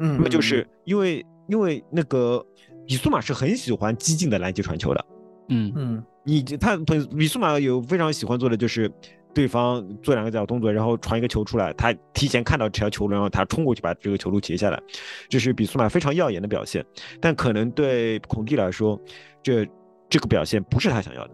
[0.00, 2.42] 嗯，那么就是因为因为那个
[2.86, 5.04] 比苏马是很喜欢激进的拦截传球的，
[5.48, 8.90] 嗯嗯你他比比苏马有非常喜欢做的就是。
[9.32, 14.82] 对方做两个脚动作，然后传一个球出来，他提前看到这条球路，然后他冲过去把这个球路截下来，
[15.28, 16.84] 这是比苏马非常耀眼的表现。
[17.20, 19.00] 但可能对孔蒂来说，
[19.40, 19.64] 这
[20.08, 21.30] 这个表现不是他想要的，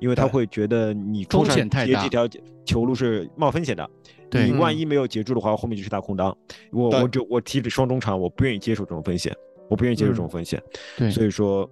[0.00, 3.88] 因为他会觉得你冲风上险太大截这条球路是冒风险的。
[4.28, 6.36] 对你万一没有截住的话，后面就是大空当。
[6.72, 9.32] 我我就我踢双中场，我不愿意接受这种风险，
[9.68, 10.62] 我不愿意接受这种嗯风险。
[10.96, 11.68] 对所以说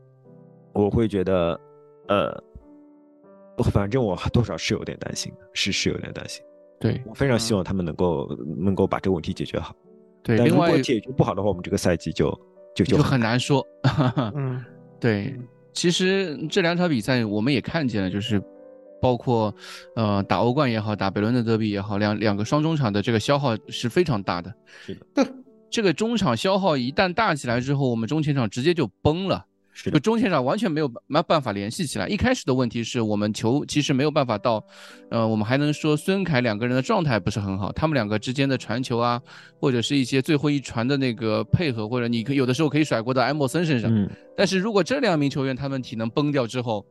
[0.73, 1.59] 我会觉得，
[2.09, 2.43] 呃，
[3.71, 6.43] 反正我多少是有点担心的，是是有点担心。
[6.79, 8.29] 对我非常希嗯望他们能够
[8.59, 9.75] 能够把这个问题解决好。
[10.23, 12.31] 对，另外但如果解决不好的话，我们这个赛季就
[12.75, 13.67] 就就很难说。
[14.37, 14.63] 嗯
[15.01, 15.35] 对，
[15.73, 18.43] 其实这两场比赛我们也看见了，就是
[19.01, 19.55] 包括
[19.95, 24.53] 呃打欧冠也好，打北伦的德比也好，两两个双中场的这个消耗是非常大的。
[24.85, 25.25] 是的，对，
[25.71, 29.45] 这个中场消耗一旦大起来之后，我们中前场直接就崩了。
[29.79, 32.09] 是的，就中前场完全没有没办法联系起来。
[32.09, 34.65] 一开始的问题是我们球其实没有办法到，
[35.11, 39.21] 呃，我们还能说孙凯两个人的状态不是很好，他们两个之间的传球啊，
[39.61, 43.95] 或者是一些最后一传的那个配合，或者你可有的时候可以甩锅到埃莫森身上。
[43.95, 46.83] 嗯，但是如果这两名球员他们体能崩掉之后，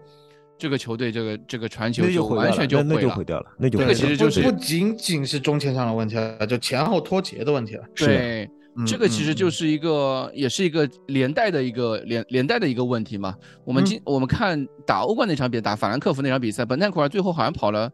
[0.56, 3.10] 这个球队这个这个传球就完全就那那毁了。
[3.10, 7.84] 就毁掉了，那就这毁掉了个其实就是不不仅仅是中前场的问题了，就前后脱节的问题了。
[7.96, 8.52] 对，嗯
[8.86, 13.36] 这个其实就是一个，也是一个连带的一个连连带的一个问题嘛。
[13.64, 13.86] 我们嗯。
[13.86, 17.92] 今、我们看打欧冠那场比赛，打法兰克福那场比赛，本泰库尔最后好像跑了，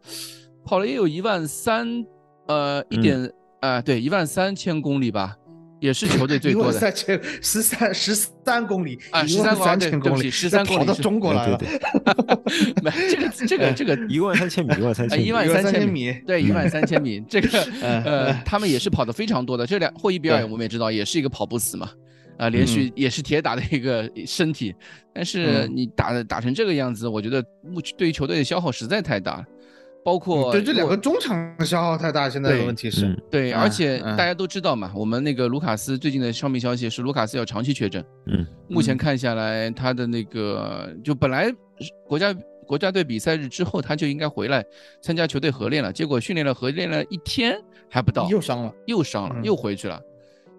[0.64, 1.86] 跑了也有一万三，
[2.48, 3.02] 呃，一嗯。
[3.02, 5.36] 点啊、对，一万三千公里吧，
[5.82, 6.70] 也是球队最 一多的。
[6.70, 12.74] 万三千十三十三公里啊一万13三千公里，对对不起13公里跑到中国来了，对对。
[12.82, 16.12] 没这个这个这个一万三千米，一万三啊，千米，一万三千米。
[16.26, 17.48] 对，一万三千米，这个
[17.82, 18.02] 嗯。
[18.04, 19.66] 呃嗯，他们也是跑的非常多的。
[19.66, 21.90] 这两霍伊比尔我们也知道，也是一个跑不死嘛，
[22.38, 24.74] 啊，连续也是铁打的一个身体，
[25.12, 25.72] 但是嗯。
[25.74, 29.44] 你打的打成这个样子，我觉得目对于球队的消耗实在太大了，
[30.04, 41.52] 包括嗯对这两个中场的消耗太大，现在的问题是嗯，对，而且大家都知道嘛，我们那个卢卡斯最近的伤病消息是卢卡斯要长期确诊，嗯，嗯目前看下来，他的那个就本来
[42.08, 42.34] 国家
[42.66, 44.64] 国家队比赛日之后他就应该回来
[45.00, 47.56] 参加球队合练了，结果训练了合练了一天
[47.88, 49.44] 还不到，又伤了，又伤了，嗯。
[49.44, 50.00] 又回去了。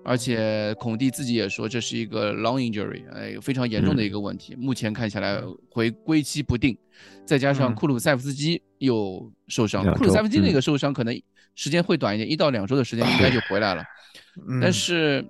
[0.06, 4.56] 而且孔蒂自己也说这是一个 long injury，哎，非常严重的一个问题。
[4.56, 6.78] 目前看起来回归期不定，
[7.26, 11.22] 再加上嗯库鲁塞夫斯基又受伤，两库鲁塞夫斯基那个受伤可能
[11.56, 13.84] 时间会短一点，一到两周的时间应该就回来了。
[14.48, 15.26] 嗯但是，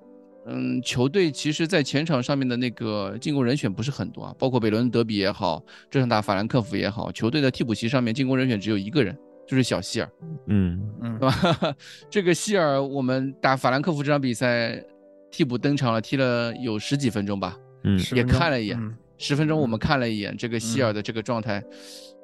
[0.48, 9.18] 嗯，球队其实在前场上面的那个进攻人选不是很多啊，包括北伦德比也好，这场打法兰克福也好，球队的替补席上面进攻人选只有一个人，
[9.48, 10.10] 就是小希尔，
[10.48, 11.76] 嗯，嗯对吧？
[12.10, 14.84] 这个希尔，我们打法兰克福这场比赛
[15.32, 21.64] 替补登场了，踢了有十几分钟吧，嗯，也看了一眼嗯十分钟我们嗯看了一眼这个希尔嗯的这个状态，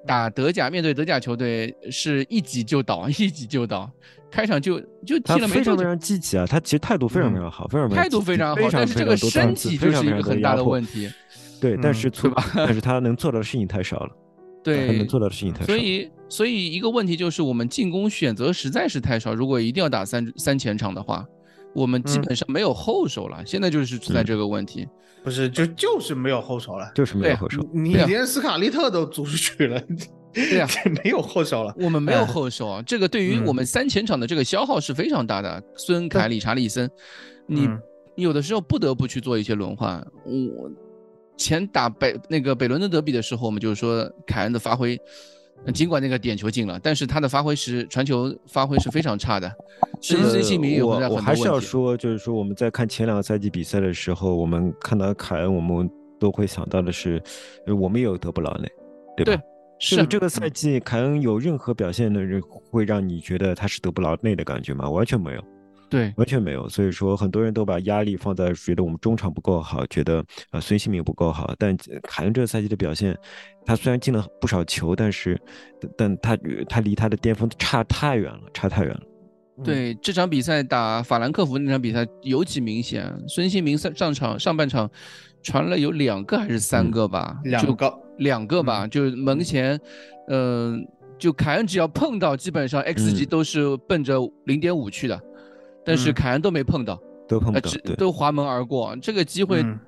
[0.05, 3.89] 打德甲面对德甲球队是一击就倒， 一击就倒，
[4.31, 5.57] 开场就就踢了没多久。
[5.57, 11.09] 非常非常积极啊，他其实态度非常嗯非常好，非常非常态度非常好，但是这个身体就是一个很大的问题。
[11.61, 14.28] 对，但嗯是错，但是他能做到的事情太少了，他
[14.75, 15.65] 对能，做到的事情太少。
[15.65, 19.33] 所以所以一个问题就是我们进攻选择实在是太少。
[19.33, 21.25] 如果一定要打三三前场的话，
[21.73, 23.43] 我们基嗯本上没有后手了。
[23.45, 24.87] 现在就是存在嗯这个问题。
[25.21, 29.77] 不是就就是没有后手了，就是没有后手，你连斯卡利特都租出去了，
[30.33, 30.67] 对啊
[31.03, 35.61] 没有后手了，我们没有哎后手啊，这个对于我嗯们三前场的这个消耗是非常大的。
[35.75, 36.89] 孙凯、理查利森，
[37.45, 37.77] 你嗯
[38.15, 40.01] 你有的时候不得不去做一些轮换。
[40.23, 40.71] 我
[41.39, 44.99] 前打北那个北伦敦德比的时候，我们就是说凯恩的发挥，
[45.65, 49.49] 呃尽管那个点球进了，但是他的发挥是传球发挥是非常差的。
[50.01, 51.43] 这是孙个兴民有我我还是。
[51.43, 57.23] 要说，就是说我们在看前两个赛季比赛的时候，我们看到凯恩，我们都会想到的是，
[57.65, 58.69] 呃我们也有德布劳内，
[59.15, 59.33] 对吧？
[59.33, 59.41] 对
[59.79, 64.89] 是啊这个这个赛季凯恩有任何表现的人会让你觉得他是德布劳内的感觉吗？
[64.89, 65.43] 完全没有。
[65.89, 71.53] 对完全没有，所以说很多人都把压力放在觉得我们中场不够好，觉得呃孙兴民不够好。
[71.57, 73.17] 但呃凯恩这个赛季的表现，
[73.65, 75.39] 他虽然进了不少球，但是
[75.97, 76.37] 但他
[76.67, 79.01] 他离他的巅峰差太远了，差太远了。
[79.61, 84.89] 对，这场比赛打法兰克福那场比赛尤其明显，孙兴民上上场上半场
[85.43, 89.77] 传了有两个还是三嗯个吧，就两个两个吧，就是门前，
[90.29, 90.87] 嗯、
[91.17, 95.21] 就凯恩只要碰到，基本上 X 级嗯都是奔着零点五去的，
[95.85, 96.13] 但是嗯。
[96.13, 99.79] 凯恩都没碰到，都碰不到对，都滑门而过，这个机会嗯。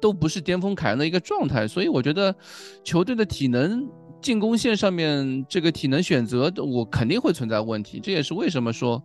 [0.00, 2.34] 都不是巅峰凯恩的一个状态，所以我觉得
[2.82, 3.86] 球队的体能
[4.20, 9.00] 进攻线上面这个体能选择，我肯定会存在问题，这也是为什么说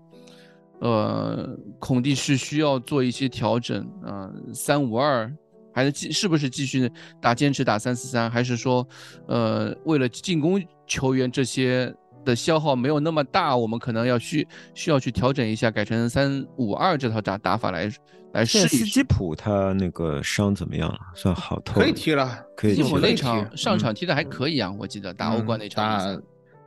[0.79, 5.31] 呃，孔蒂是需要做一些调整啊，三五二
[5.71, 6.89] 还是继是不是继续
[7.21, 8.87] 打坚持打三四三，还是说，
[9.27, 11.93] 呃，为了进攻球员这些
[12.25, 17.91] 的消耗没有那么大，我们可能要需需要去调整一下，改成三五二这套打打法来
[18.33, 18.77] 来试一试。
[18.77, 20.97] 斯基普他那个伤怎么样了？
[21.15, 22.87] 算好透可以踢了，可以踢了。
[22.87, 26.21] 斯基普那场上场嗯踢的还可以啊，我记得打欧冠那场打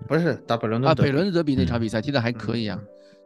[0.07, 2.79] 不是打北伦敦啊，德比北伦敦德比那场嗯比赛踢的还可以啊。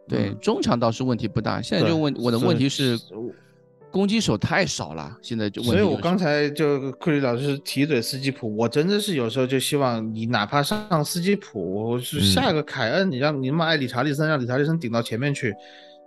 [0.08, 3.14] 对，嗯中场倒是问题不大，现在就问我的问题是是
[3.90, 15.54] 攻击手太少了，现在就问题所以我刚才就库里老师提嘴斯基普，我真的是有时候就希望你哪怕上斯基普，是嗯下一个凯恩，你让你那么爱理查利森，让理查利森顶到前面去，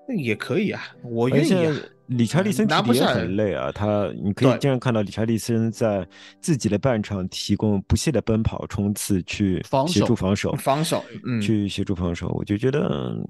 [0.08, 1.76] 那也可以啊，我愿意而且啊。
[2.08, 6.06] 理查利森踢的也拿不下很累啊，他你可以经常看到理查利森在
[6.42, 13.26] 自己的半场提供不懈的奔跑冲刺去协防守助防守，防守嗯去协助防守，我就觉得嗯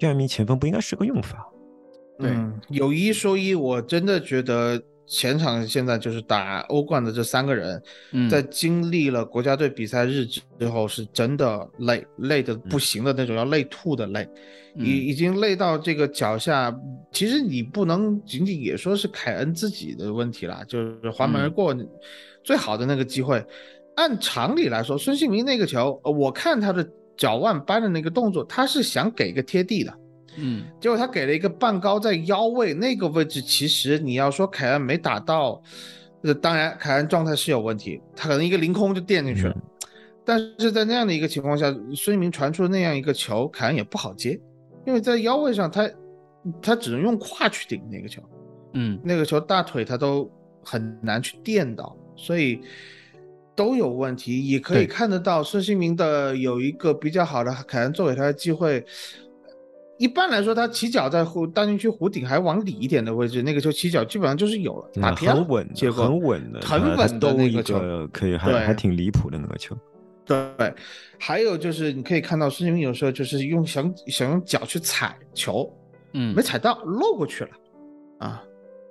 [0.00, 1.46] 这样一名前锋不应该是个用法。
[2.18, 7.80] 对嗯，有一说一，我真的觉得前场现在就是打欧冠的这三个人，
[8.12, 14.28] 嗯在经历了国家队比赛日之后，是真的累，累的不行的那种，要累吐的累，
[14.74, 16.74] 嗯已已经累到这个脚下。
[17.12, 21.76] 其实你不能仅仅也说是凯恩自己的问题啦，就是滑门而嗯过，
[22.42, 23.44] 最好的那个机会，
[23.94, 26.86] 按常理来说，孙兴民那个球，呃我看他的
[27.16, 29.94] 脚腕扳的那个动作，他是想给个贴地的。
[30.38, 35.62] 嗯结果他给了一个半高在腰位那个位置，其实你要说凯恩没打到，
[36.22, 39.52] 呃，当然凯恩状态是有问题，他可能一个凌空就垫进去了。
[39.56, 39.62] 嗯
[40.28, 44.36] 但是在那样的一个情况下，孙兴民传出那样一个球，凯恩也不好接，
[44.84, 45.88] 因为在腰位上他
[46.60, 48.20] 他只能用胯去顶那个球，
[48.72, 50.28] 嗯那个球大腿他都
[50.64, 52.60] 很难去垫到，所以
[53.54, 54.48] 都有问题。
[54.48, 58.84] 也可以看得到孙兴民的有一个比较好的凯恩做给他的机会。
[59.98, 67.78] 一般来说，他起脚在弧大禁区弧顶还往里一点的位置，那个球起脚基本上就是有了，打偏很稳的，结果很稳的，很稳的那个球。
[68.12, 69.76] 可以，还还挺离谱的那个球。
[70.24, 70.74] 对，
[71.18, 75.72] 还有就是你可以看到孙兴慜有时候就是用想想用脚去踩球，
[76.12, 77.50] 嗯没踩到，漏过去了，
[78.18, 78.42] 啊，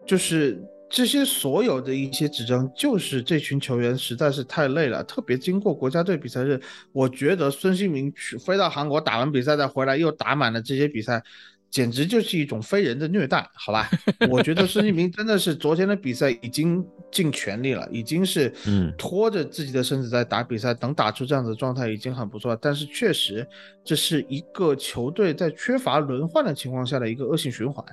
[0.05, 5.03] 就是这些所有的一些指征，就是这群球员实在是太累了。
[5.03, 6.59] 特别经过国家队比赛日，
[6.91, 11.23] 我觉得孙兴民去飞到韩国打完比赛再回来，又打满了这些比赛。
[11.71, 13.89] 简直就是一种非人的虐待，好吧？
[14.29, 16.81] 我觉得孙兴民真的是昨天的比赛已经
[17.11, 22.59] 尽全力了，已经是嗯拖着自己的身子在打比赛，能打出这样的状态已经很不错了。
[22.61, 23.45] 但是确实，
[23.83, 27.85] 这是一个球队在缺乏轮换的情况下的一个恶性循环。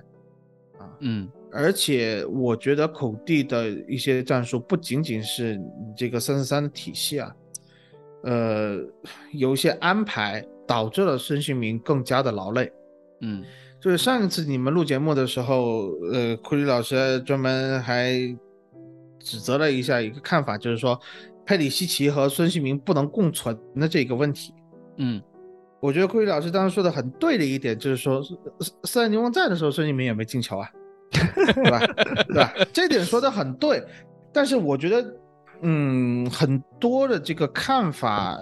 [0.78, 7.36] 啊嗯而且我觉得口蒂的一些战术不仅仅是你这个三四三的体系啊，
[8.24, 8.78] 呃，
[9.32, 12.72] 有一些安排导致了孙兴民更加的劳累。
[13.20, 13.44] 嗯
[13.80, 18.12] 就是上一次你们录节目的时候，呃，库里老师专门还
[19.18, 20.98] 指责了一下一个看法，就是说
[21.44, 24.54] 佩里西奇和孙兴民不能共存的这个问题。
[24.98, 25.20] 嗯
[25.80, 28.36] 我觉得库里老师当时说的很对的一点，就是说斯
[28.84, 30.70] 斯坦尼翁在的时候，孙兴民也没进球啊，
[31.54, 31.80] 对吧？
[32.26, 32.52] 对吧？
[32.72, 33.84] 这点说的很对，
[34.32, 35.14] 但是我觉得，
[35.62, 38.38] 嗯，很多的这个看法，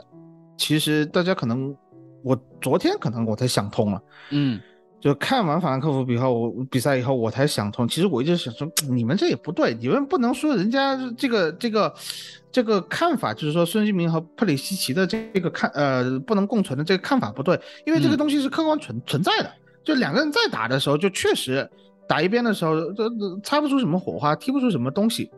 [0.56, 1.76] 其实大家可能，
[2.22, 4.02] 我昨天可能我才想通了。
[4.30, 4.60] 嗯
[5.00, 7.88] 就看完法兰克福比后，我比赛以后我才想通。
[7.88, 11.94] 其实我一直想说，你们这也不对，你们不能说人家这个这个
[12.52, 19.50] 这个看法，就是说孙兴民和佩里西奇的这个看呃不能共存的这个看法不对，因为这个嗯东西是客观存存在的。
[19.82, 21.66] 就两个人在打的时候，就确实
[22.10, 25.30] 打一边的时候，这这擦不出什么火花，踢不出什么东西。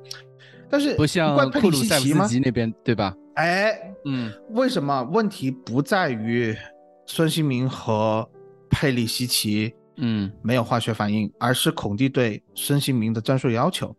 [0.70, 2.32] 但是不像怪佩里库鲁塞夫西奇吗斯？
[2.32, 3.14] 基那边对吧？
[3.34, 6.56] 哎，嗯为什么问题不在于
[7.04, 8.26] 孙兴民和
[8.70, 9.74] 佩里西奇？
[9.96, 13.94] 嗯没有化学反应，而是孔蒂对孙兴民的战术要求。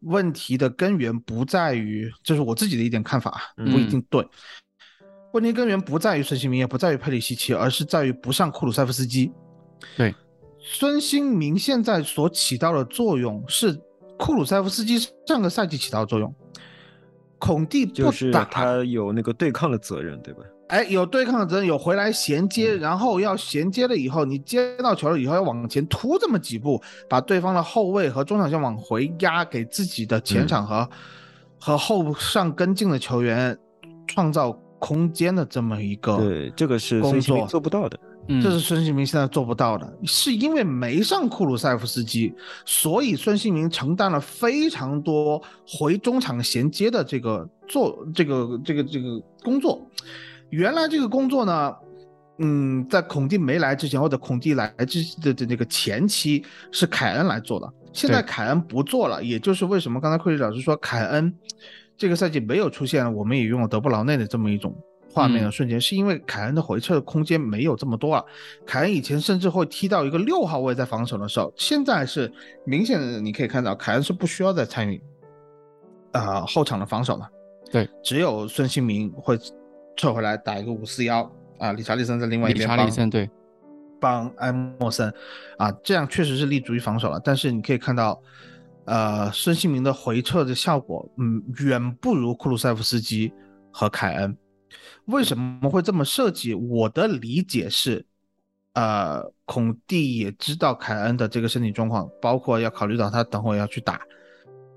[0.00, 4.22] 问题的根源不在于，这是我自己的一点看法不一定对。
[5.32, 9.32] 问题根源不在于孙兴民，也不在于佩里西奇，而是在于不上库鲁塞夫斯基。
[9.96, 10.14] 对，
[10.68, 13.72] 孙兴民现在所起到的作用是
[14.18, 16.34] 库鲁塞夫斯基上个赛季起到的作用。
[17.38, 20.40] 孔蒂不就是打，他有那个对抗的责任，对吧？
[20.68, 30.88] 哎，有对抗的责任，有回来衔接，嗯然后要衔接了以后，你接到球了以后要往前突这么几步，把对方的后卫和中场线往回压，给自己的前场和、
[31.60, 33.56] 和后上跟进的球员
[34.08, 34.50] 创造
[34.80, 37.96] 空间的这么一个，对，这个是工孙兴民作做不到的。
[38.28, 49.86] 嗯，这是孙兴民现在做不到的，是因为没上库鲁塞夫斯基，所以孙兴民承担了非常多回中场衔接的这个做这个这个这个工作。
[50.50, 51.74] 原来这个工作呢，
[52.38, 57.72] 嗯，在孔蒂没来之前，或者孔蒂来之的的那个前期是凯恩来做的。
[57.92, 61.32] 现在凯恩不做了，也就是为什么刚才库里老师说凯恩
[61.96, 64.76] 这个赛季没有出现，我们也用了德布劳内的这么一种
[65.16, 68.22] 画面的瞬间，是因为凯恩的回撤的空间没有这么多了。
[68.66, 72.30] 凯恩以前甚至会踢到一个六号位在防守的时候，现在是
[72.66, 75.02] 明显的，你可以看到凯恩是不需要再参与
[76.12, 77.26] 啊后场的防守了。
[77.72, 79.38] 对，只有孙兴民会
[79.96, 82.76] 撤回来打一个五四幺啊，理查利森在另外一边帮。
[82.76, 83.30] 理查利森对。
[83.98, 85.10] 帮埃莫森，
[85.56, 87.18] 啊，这样确实是立足于防守了。
[87.24, 88.20] 但是你可以看到，
[88.84, 93.32] 呃，孙兴民的回撤的效果，嗯，远不如库鲁塞夫斯基
[93.72, 94.36] 和凯恩。
[95.06, 96.54] 为什么会这么设计？
[96.54, 98.04] 我的理解是，
[98.74, 104.00] 呃，孔蒂也知道凯恩的这个身体状况，包括要考虑到他等会要去打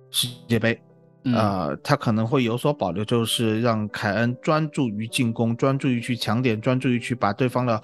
[0.10, 0.82] 世界杯，
[1.24, 7.82] 呃，他可能会有所保留，就是让凯恩专注于进攻，专注于去抢点，专注于去把对方的。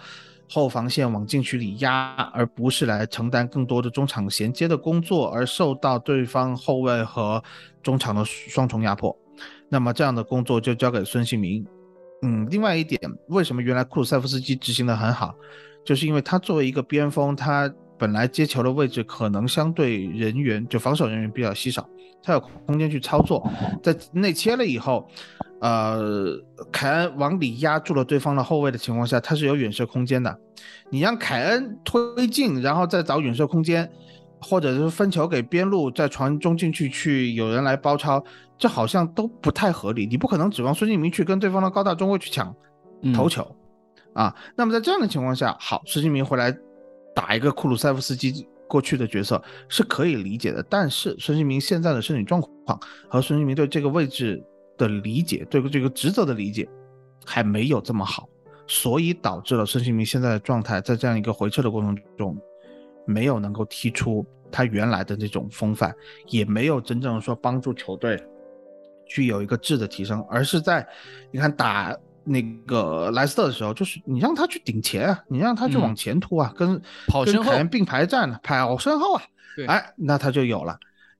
[0.47, 7.43] 后防线往禁区里压，而不是来承担更多的中场衔接的工作，而受到对方后卫和
[7.81, 9.17] 中场的双重压迫。
[9.69, 11.65] 那么这样的工作就交给孙兴民。
[12.21, 15.35] 嗯，另外一点，为什么原来库鲁塞夫斯基执行的很好，
[15.85, 21.87] 就是因为他作为一个边锋，他本来接球的位置可能相对人员就防守人员比较稀少，
[22.23, 23.47] 他有空间去操作，
[23.83, 25.07] 在内切了以后。
[25.61, 26.37] 呃，
[26.71, 30.37] 凯恩往里压住了对方的后卫的情况下，他是有远射空间的。
[30.91, 33.89] 你让凯恩推进，然后再找远射空间，
[34.45, 38.23] 或者是分球给边路，再传中进去，去有人来包抄，
[38.57, 40.05] 这好像都不太合理。
[40.05, 42.55] 你不可能指望孙兴民去跟对方的高大中卫去抢
[43.13, 43.43] 头球
[44.13, 44.35] 啊。
[44.55, 46.55] 那么在这样的情况下，好，孙兴民回来
[47.15, 50.63] 打一个库鲁塞夫斯基过去的角色是可以理解的。
[50.69, 52.79] 但是孙兴民现在的身体状况
[53.09, 54.43] 和孙兴民对这个位置。
[54.77, 56.67] 的理解对这个职责的理解
[57.25, 58.27] 还没有这么好，
[58.67, 62.37] 所以导致了孙兴民现在的状态，在这样一个回撤的过程中，
[63.07, 65.93] 没有能够踢出他原来的那种风范，
[66.27, 68.21] 也没有真正说帮助球队
[69.07, 70.87] 去有一个质的提升，而是在
[71.31, 76.81] 你看打那个莱斯特的时候，就是你让他去顶前啊，你让他去往前突啊，跟
[77.25, 79.23] 跟凯恩并排站呢，跑身后啊，
[79.67, 80.77] 哎，那他就有了。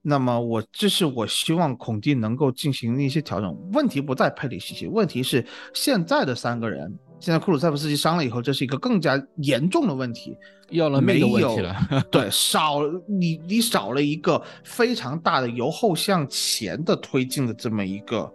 [0.08, 3.58] 那么我这是我希望孔蒂能够进行一些调整。
[3.74, 10.38] 问题不在佩里西奇，问题是现在的三个人，现在库鲁塞夫斯基伤了以后，这是一个更加严重的问题，
[10.70, 11.76] 要了没有问题了。
[12.12, 18.32] 对，少你你少了一个非常大的由后向前的推进的这么一个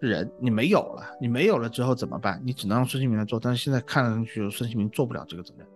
[0.00, 2.42] 人，你没有了，你没有了之后怎么办？
[2.44, 5.66] 你只能让孙兴民来做，但是现在看上去孙兴民做不了这个责任。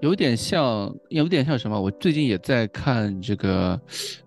[0.00, 1.80] 有点像，有点像什么？
[1.80, 3.80] 我最近也在看这个，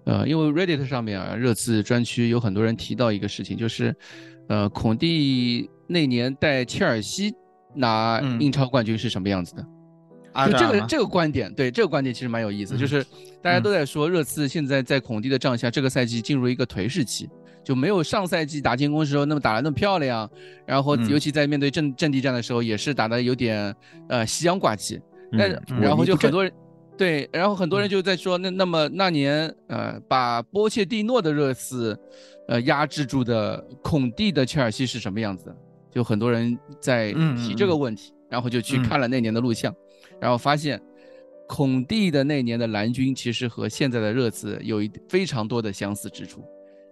[0.05, 3.95] 呃，因为 Reddit 上面啊，热刺专区有很多人提到一个事情，就是，
[4.47, 7.31] 呃，孔蒂那年带切尔西
[7.77, 9.65] 拿英超冠军是什么样子的？
[10.45, 13.03] 就这个这个观点，对这个观点其实蛮有意思，就是
[13.41, 17.27] 大家都在说热刺现在在孔蒂的帐下，这个赛季进入一个颓势期，
[17.63, 20.29] 就没有上赛季打进攻时候那么打得那么漂亮，
[20.67, 23.75] 然后尤其在面对阵阵地战的时候，也是打得有点
[24.09, 25.01] 呃夕阳挂起。
[25.31, 25.47] 那
[25.81, 26.53] 然后就很多人，
[26.95, 31.99] 对，然后很多人就在说，那那么那年，呃，把波切蒂诺的热刺，
[32.47, 35.53] 呃，压制住的孔蒂的切尔西是什么样子？
[35.97, 39.75] 就很多人在提这个问题，然后就去看了那年的录像，
[40.21, 40.79] 然后发现，
[41.47, 46.43] 孔蒂的那年的蓝军其实和现在的热刺有一非常多的相似之处，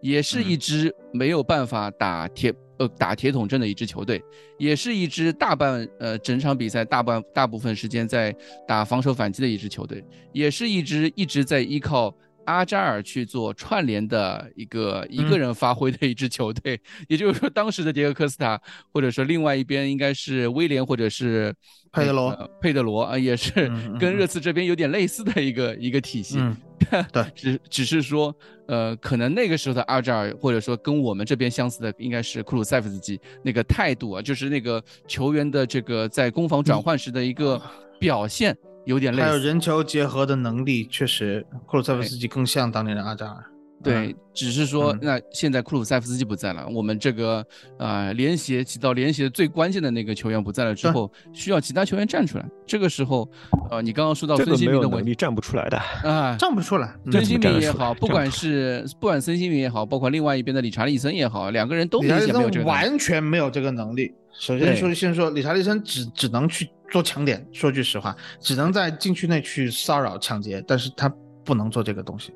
[0.01, 2.51] 也是一支没有办法打铁。
[2.77, 4.21] 呃，打铁桶阵的一支球队，
[4.57, 8.35] 也是一支大半呃整场比赛大半大部分时间在
[8.67, 10.03] 打防守反击的一支球队，
[10.33, 12.13] 也是一支一直在依靠
[12.45, 16.79] 阿扎尔去做串联的一个一个人发挥的一支球队。
[17.07, 18.59] 也就是说，当时的迭戈科斯塔，
[18.93, 21.53] 或者说另外一边应该是威廉或者是
[21.91, 23.51] 佩德罗，佩德罗啊，也是
[23.99, 26.39] 跟热刺这边有点类似的一个一个体系。
[27.11, 28.35] 对，只只是说，
[28.67, 37.59] 呃，可能那个时候的阿扎尔，或者说跟我们这边相似的，应该是库鲁塞夫斯基那个态度啊，就是那个球员的这个在攻防转换时的一个
[37.97, 38.55] 表现，
[38.85, 39.23] 有点类似。
[39.25, 43.43] 还有人球结合的能力，确实库鲁塞夫斯基更像当年的阿扎尔。
[43.83, 47.45] 对，只是说，那现在库鲁塞夫斯基不在了，我们这个
[47.77, 52.45] 呃联协起到联协最关键的那个球员不在了之后，需要其他球员站出来。
[52.65, 53.29] 这个时候，
[53.69, 56.95] 呃，你刚刚说到孙兴民的问题，站不出来的啊，站不出来。
[57.11, 64.11] 孙兴民也好，不管是不管孙兴民也好，包括另外一边的理查利森也好，两个人都明显没有这个，完全没有这个能力。
[64.39, 71.13] 首先说，先说理查利森只只能去做抢点，说句实话，只能在禁区内去骚扰抢劫，但是他
[71.43, 72.33] 不能做这个东西。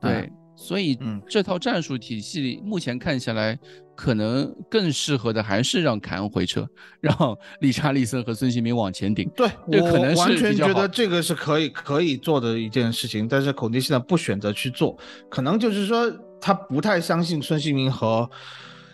[0.00, 0.30] 对。
[0.54, 3.58] 所以嗯这套战术体系目前看下来，
[3.96, 6.68] 可能更适合的还是让凯恩回撤，
[7.00, 9.28] 让理查利森和孙兴民往前顶。
[9.34, 14.96] 对，我这可能是完全觉得这个是可以可以做的一件事情，但是孔蒂现在不选择去做，
[15.30, 18.28] 可能就是说他不太相信孙兴民和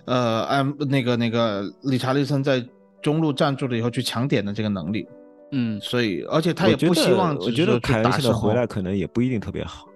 [0.06, 2.64] 呃安那个那个理查利森在
[3.03, 5.07] 中路站住了以后去抢点的这个能力，
[5.53, 9.86] 嗯，所以而且他也不希望我觉得凯恩现在回来可能也不一定特别好。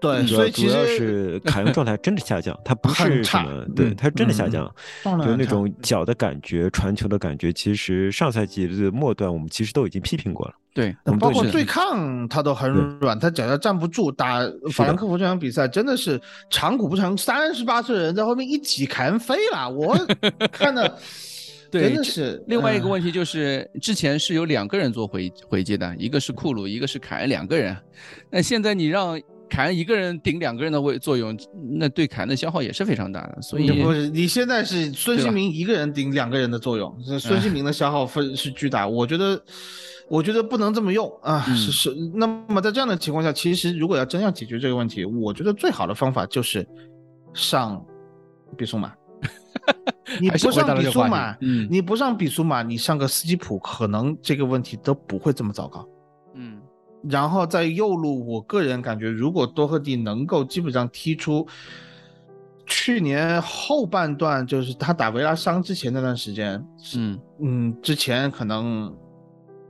[0.00, 4.74] 对，所以主要实是 凯恩状态真的下降，他不是什么，对嗯他真的下嗯降，
[5.24, 10.54] 就那种脚的感觉、传球的感觉，其实上赛季的末段我们其实都已经批评过了。
[10.74, 14.12] 对，我们包括对抗他都很软，他脚下站不住。
[14.12, 14.40] 打
[14.72, 19.96] 法兰克福这场比赛真的是长谷不长，三十八岁的人在后面一挤，凯恩飞了，我
[20.52, 20.98] 看的
[21.78, 22.42] 对真的是。
[22.46, 27.76] 另外一个嗯问题就是，之前是有两个人做回回击的，一个是库鲁，一个是凯恩，两个人。
[28.30, 31.36] 那现在你让凯恩一个人顶两个人的位作用，
[31.78, 33.42] 那对凯恩的消耗也是非常大的。
[33.42, 39.42] 所以你不是你现在是孙兴民一个人顶两个人的作用，这孙兴民的消耗分是巨大，我觉得。
[40.06, 41.46] 我觉得不能这么用啊！
[41.48, 46.64] 嗯是是，那么在这样的情况下，其实如果要真要解决这个问题，我觉得最好的方法就是
[47.32, 47.82] 上
[48.54, 48.92] 比苏马。
[50.20, 51.66] 你不上比苏马，嗯。
[51.70, 55.88] 你不上比苏马，你上个斯基普，可能这个问题都不会这么糟糕。
[56.34, 56.60] 嗯。
[57.08, 61.46] 然后在右路，我个人感觉，如果多赫蒂能够基本上踢出
[62.66, 66.62] 去年后半段，就是他打维拉伤之前那段时间，
[66.96, 67.18] 嗯。
[67.40, 68.90] 嗯，之前可能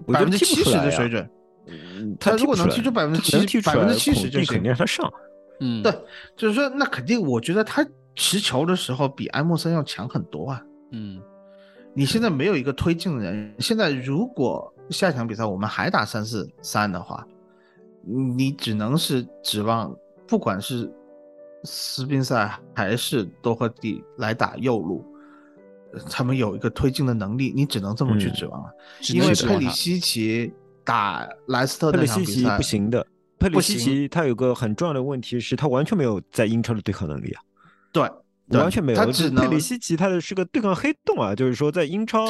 [0.07, 1.29] 百分之七十的水准，
[1.67, 5.13] 嗯，他如果能踢出百分之七百分之七十孔蒂肯定让他上。
[5.61, 5.93] 嗯，对，
[6.37, 10.63] 就是说那肯定，我觉得他持球的时候比埃莫森要强很多啊。
[10.93, 11.21] 嗯
[11.97, 17.25] 你现在没有一个推进的人，现在如果下一场比赛我们还打三四三的话，
[18.05, 19.95] 你只能是指望
[20.27, 20.93] 不管是
[21.63, 25.05] 斯宾塞还是多赫蒂来打右路，
[25.93, 28.71] 呃他们有一个推进的能力，你只能这么去嗯指望了。
[29.01, 30.53] 只因为佩里西奇
[30.83, 33.07] 打莱斯特那场比赛不行的，
[33.39, 37.43] 佩里西奇他有个很重要的问题是，他完全没有在英超的对抗能力啊。
[37.95, 38.11] 对，
[38.51, 38.99] 对完全没有。
[38.99, 42.27] 他只能佩里西奇他的是个对抗黑洞啊，就是说在英超，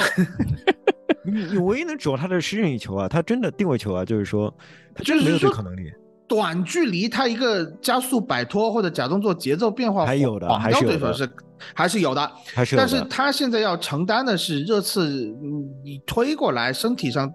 [1.24, 4.54] 你你唯一能指望他的是任意球啊，他真的定位球啊，就是说
[4.94, 5.90] 他真的没有对抗能力。
[6.26, 11.30] 短距离他一个加速摆脱或者假动作节奏变化，还有的还是是
[11.74, 17.30] 还是有的，还是有的但是他现在要承担的是热刺，嗯你推过来身体上，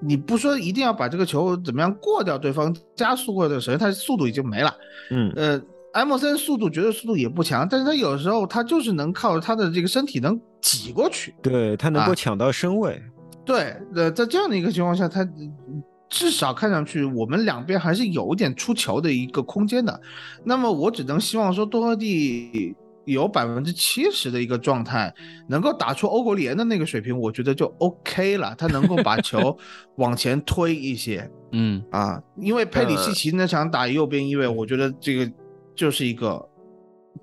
[0.00, 4.76] 你不说一定要把这个球怎么样过掉对方，加速过的，首先他速度已经没了，
[5.10, 5.60] 嗯，呃，
[5.94, 13.02] 埃默森速度绝对速度也不强，但是他有时候他就是能靠他的这个身体能挤过去，对他能够啊抢到身位。
[13.44, 20.00] 对，呃，在这样的一个情况下，他嗯至少看上去我们两边还是有一点出球的一个空间的。
[20.44, 22.74] 那么我只能希望说多特蒂
[23.04, 25.12] 有百分之七十的一个状态，
[25.48, 28.54] 能够打出欧国联的那个水平，我觉得就 OK 了。
[28.56, 29.56] 他能够把球
[29.98, 35.32] 往前推一些嗯啊，因为佩里西奇那场打右边翼位，我觉得这个
[35.80, 36.46] 就是一个。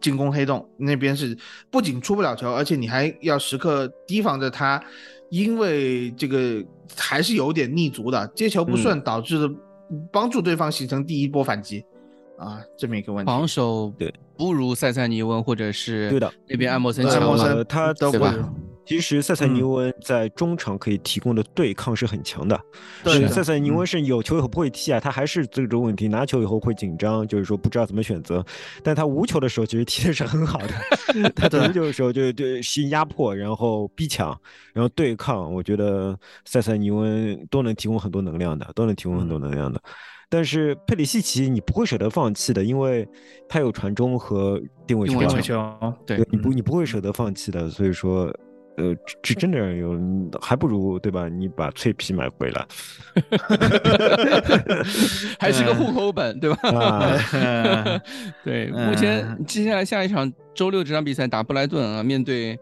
[0.01, 1.35] 进攻黑洞那边是
[1.71, 4.83] 不仅出不了球，而且你还要时刻提防着他，
[5.29, 6.63] 因为这个
[6.95, 9.49] 还是有点逆足的，接球不顺导致的
[10.11, 11.83] 帮助对方形成第一波反击。
[12.37, 13.31] 啊，这么一个问题。
[13.31, 14.13] 防守对。
[14.37, 16.31] 不如塞塞尼翁或者是对的。
[16.47, 18.45] 那边艾默森强嘛艾默森呃，他对吧都不是
[18.87, 22.57] 其实塞塞尼翁在中场可以提供的对抗是很强的。
[23.27, 28.43] 塞塞尼翁是有球以后不会踢啊，他还是这种问题，拿球以后会紧张，就是说不知道怎么选择。
[28.81, 34.29] 但他无球的时候其实踢的是很好的， 他对无球的时候就就先压迫，然后逼抢，
[34.73, 35.53] 然后对抗。
[35.53, 39.81] 我觉得塞塞尼翁都能提供很多能量的，都能提供很多能量的。
[40.29, 43.07] 但是佩里西奇你不会舍得放弃的，因为
[43.47, 48.33] 他有传中和定位球啊，定位球对，你不你不会舍得放弃的，所以说，
[48.77, 49.99] 呃，这真的有，
[50.41, 51.27] 还不如对吧？
[51.27, 52.65] 你把脆皮买回来
[55.39, 56.69] 还是个户口本，对吧？
[56.69, 58.01] 啊，
[58.45, 62.57] 对，嗯目前接下来下一场周六这场比赛打布莱顿啊，面对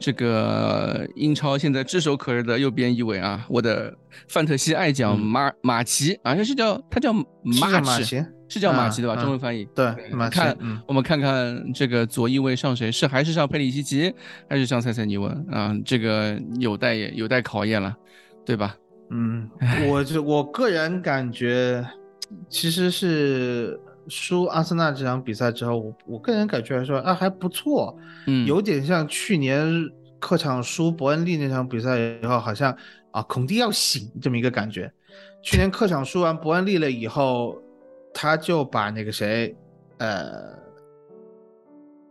[0.00, 3.94] 这个英超现在炙手可热的右边一位啊，我的
[4.28, 9.14] 范特西爱将嗯马马奇，好像是叫他叫马马奇，是叫马奇对吧？
[9.18, 9.64] 嗯中文翻译。
[9.74, 12.90] 对，马奇看，嗯，我们看看这个左翼位上谁？
[12.90, 14.12] 是还是上佩里西奇，
[14.48, 15.76] 还是上塞塞尼文啊？
[15.84, 17.94] 这个有待也有待考验了，
[18.44, 18.74] 对吧？
[19.10, 19.48] 嗯，
[19.88, 21.84] 我就我个人感觉，
[22.48, 23.78] 其实是
[24.08, 27.96] 输阿森纳这场比赛之后，我我个人感觉来说啊还不错，
[28.26, 29.66] 嗯，有点像去年
[30.18, 32.76] 客场输伯恩利那场比赛以后，好像
[33.10, 34.92] 啊孔蒂要醒这么一个感觉。
[35.42, 37.56] 去年客场输完伯恩利了以后，
[38.20, 39.54] 他就把那个谁，
[39.98, 40.52] 呃，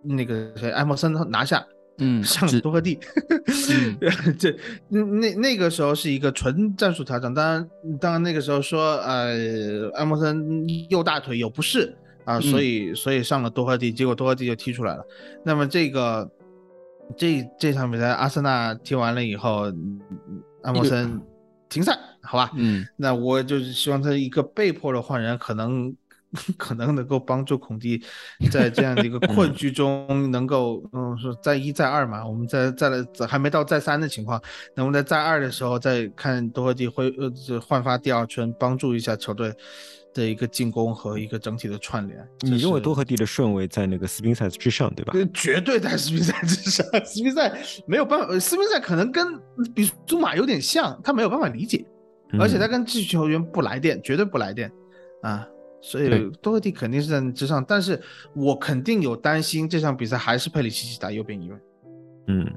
[0.02, 1.68] 那个谁艾默森拿下，
[2.00, 2.98] 嗯，上了多赫蒂，
[4.40, 4.56] 这
[4.88, 7.34] 那那那个时候是一个纯战术调整。
[7.34, 11.94] 当然，当然那个时候说，呃，艾默森右大腿有不适
[12.24, 15.06] 啊，所以所以上了多赫蒂，结果多赫蒂就踢出来了。
[15.44, 16.32] 那么这个
[17.18, 19.66] 这这场比赛，阿森纳踢完了以后，
[20.64, 21.22] 埃默森
[21.70, 22.52] 停赛，好吧？
[22.56, 25.96] 嗯，那我就是希望他一个被迫的换人，可能。
[26.58, 28.04] 可能能够帮助孔蒂
[28.52, 34.40] 在这样的一个困局中，能够嗯说再一再二嘛，我们再再来还没到再三的情况，
[34.76, 39.56] 能不能在再二的时候再看多赫蒂会呃焕发第二春，帮助一下球队
[40.14, 42.28] 的一个进攻和一个整体的串联。
[42.42, 45.14] 你认为多赫蒂的顺位在那个斯宾塞之上，对吧？
[45.34, 47.52] 绝对在斯宾塞之上，斯宾塞
[47.86, 49.40] 没有办法，斯宾塞可能跟
[49.76, 51.86] 比祖马有点像，他没有办法理解，
[52.40, 54.72] 而且他跟这球员不来电，绝对不来电
[55.22, 55.48] 啊。
[55.80, 58.02] 所以多赫蒂肯定是在之上，但是
[58.36, 61.58] 我肯定有担心这场比赛还是佩里西奇打右边一位。
[62.30, 62.52] 嗯，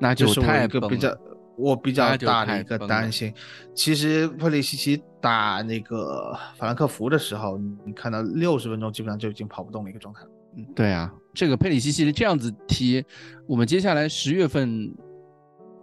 [0.00, 1.14] 那就是我一个比较
[1.62, 3.32] 我比较大的一个担心。
[3.74, 7.56] 其实佩里西奇打那个法兰克福的时候，
[7.86, 10.28] 你看到六十分钟基本上就已经跑不动的一个状态了。
[10.56, 13.02] 嗯，对啊，这个佩里西奇这样子踢，
[13.46, 14.92] 我们接下来十月份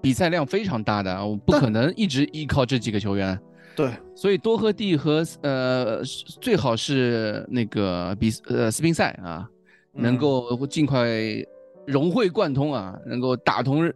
[0.01, 3.39] 比赛量非常大的，我不可能一直依靠这几个球员。
[3.75, 6.03] 对，所以多赫蒂和呃
[6.41, 9.47] 最好是那个比呃斯宾塞啊，
[9.93, 11.07] 能够尽快
[11.87, 13.91] 融会贯通啊，能够打通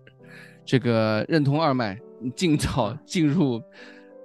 [0.65, 1.97] 这个任通二脉，
[2.35, 3.61] 尽早进入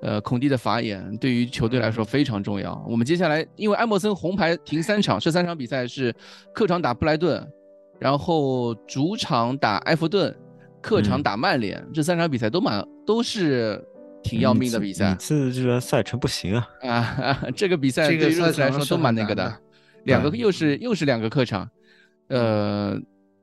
[0.02, 2.84] 呃孔蒂的法眼，对于球队来说非常重要。
[2.88, 6.14] 我们接下来因为埃默森红牌停三场，这三场比赛是
[6.52, 7.46] 客场打布莱顿，
[7.98, 10.34] 然后主场打埃弗顿，
[10.80, 13.82] 客场打曼联，这三场比赛都蛮都是。
[14.20, 16.68] 挺要命的比赛，这这个赛程不行啊！
[16.82, 19.56] 啊， 这个比赛对于热刺来说都蛮那个的，
[20.04, 21.66] 两个又是又是两个客场，
[22.26, 22.98] 呃，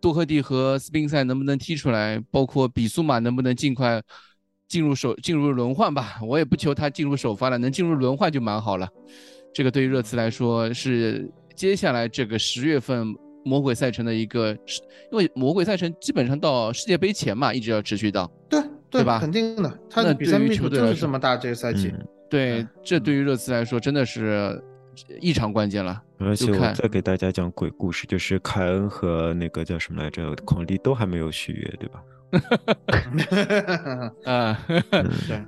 [0.06, 2.24] 多赫蒂和斯宾塞能不能踢出来？
[2.30, 4.00] 包括比苏马能不能尽快
[4.68, 6.20] 进入首进入轮换吧？
[6.22, 8.88] 我也不求他进入首发了，能进入轮换就蛮好了。
[9.52, 13.08] 这个对于热刺来说是接下来这个十月份
[13.44, 14.52] 魔鬼赛程的一个，
[15.12, 18.62] 因为魔鬼赛程基本上到世界杯前嘛，一直要持续到对。
[18.92, 19.20] 对吧？
[19.20, 21.92] 肯定的，他的比赛密度就是这么大，这个赛季。
[22.30, 24.64] 对，这对于热刺来说真的是
[25.20, 26.00] 异常关键了。
[26.18, 32.04] 而且我再给大家讲鬼故事，就是凯恩和那个叫什么来着，孔蒂都还没有续约，对吧？
[34.26, 34.66] 啊，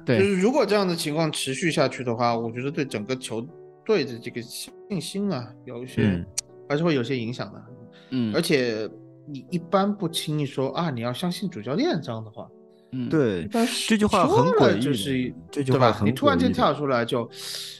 [0.05, 3.45] 对，就是如果这样的情况持续下去的话，我觉得对整个球
[3.85, 6.25] 队的这个信心啊，有一些
[6.69, 7.63] 还是会有些影响的。
[8.11, 8.89] 嗯，而且
[9.25, 12.47] 你一般不轻易说啊，你要相信主教练这样的话。
[12.97, 13.47] 嗯，对，
[13.87, 17.29] 这句话很诡异，就是这句话很你突然间跳出来，就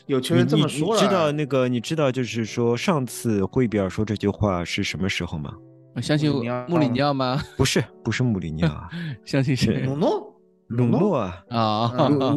[0.06, 1.02] 有球员这么说了。
[1.02, 1.68] 你知道那个？
[1.68, 5.52] 你知道就是说，上次惠比尔说这句话是什么时候吗？
[5.96, 6.32] 我相信
[6.68, 7.42] 穆里尼奥吗？
[7.58, 8.88] 不是，不是穆里尼奥，
[9.26, 9.82] 相信谁？
[9.82, 11.90] 鲁诺，鲁诺啊啊！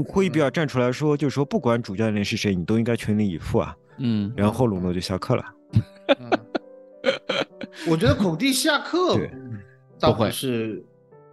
[0.09, 3.77] 惠比尔站出来说，就是说，不管主教练是谁，你都应该全力以赴啊。
[3.99, 5.45] 嗯，然后鲁诺就下课了。
[7.87, 9.19] 我觉得孔蒂下课
[9.99, 10.83] 倒不是。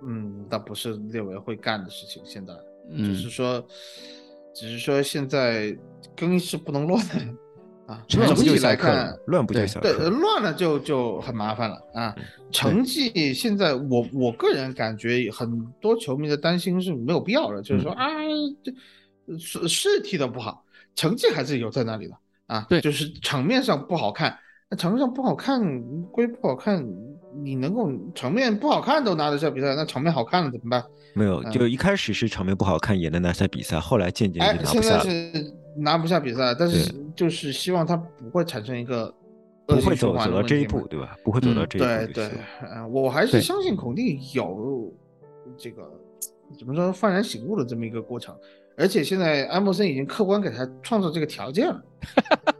[0.05, 2.53] 嗯，倒不是列维会干的事情，现在
[2.95, 3.65] 只是说，
[4.53, 5.75] 只是说现在
[6.15, 7.03] 更衣室不能乱
[7.87, 8.03] 啊。
[8.07, 12.15] 整体来看，乱不就小对，乱了就就很麻烦了啊。
[12.51, 18.07] 成绩现在，我我个人感觉很多球迷的担心是没有必要的，就是说啊，
[18.63, 20.63] 这是是踢的不好，
[20.95, 22.65] 成绩还是有在那里的啊。
[22.69, 24.37] 对，就是场面上不好看，
[24.69, 25.81] 那场面上不好看
[26.11, 26.87] 归不好看。
[27.43, 30.83] 你能够场面不好看都拿得下比赛，那场面好看了怎么办？
[31.13, 34.81] 没有，就一开始是场面不好看也能拿下比赛，后来渐渐就拿不下。
[34.81, 39.13] 现在是拿不下比赛，但是就是希望他不会产生一个
[39.65, 41.15] 不会走走到这一步，对吧？
[41.23, 41.87] 不会走到这一步。
[41.87, 42.29] 对对，
[42.75, 44.93] 嗯，我还是相信孔蒂有
[45.57, 45.89] 这个
[46.57, 48.35] 怎么说幡然醒悟的这么一个过程，
[48.75, 51.83] 而且现在安默森已经客观给他创造这个条件了。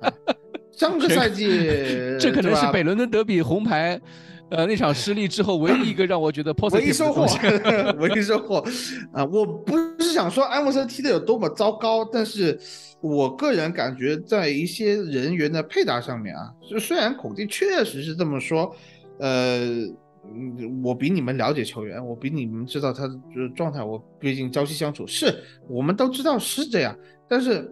[0.74, 1.48] 上个赛季，
[2.20, 4.00] 这可能是北伦敦德比红牌。
[4.50, 7.26] 呃，那场失利之后，唯一一个让我觉得 唯一收获，
[7.98, 8.64] 唯一收获
[9.12, 9.26] 啊！
[9.26, 12.58] 我不是想说埃默森踢的有多么糟糕，但是
[13.02, 18.74] 我个人感觉在一些人员的配搭上面啊，就虽然孔蒂确实是这么说，
[19.20, 19.86] 呃，
[20.82, 23.20] 我比你们了解球员，我比你们知道他的
[23.54, 27.70] 状态，我毕竟朝夕相处，是我们都知道是这样，但是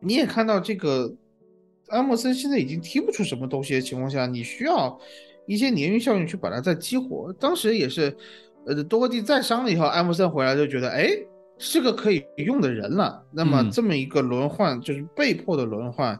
[0.00, 1.10] 你也看到这个
[1.88, 5.00] 埃默森现在已经踢不出什么东西的情况下，你需要。
[5.46, 8.16] 一些鲶鱼效应去把它再激活，当时也是，
[8.66, 11.08] 呃，多赫蒂再伤了以后，艾默森回来就觉得，哎，
[11.58, 13.22] 是个可以用的人了。
[13.30, 16.18] 那么这么一个轮换，就是被迫的轮换，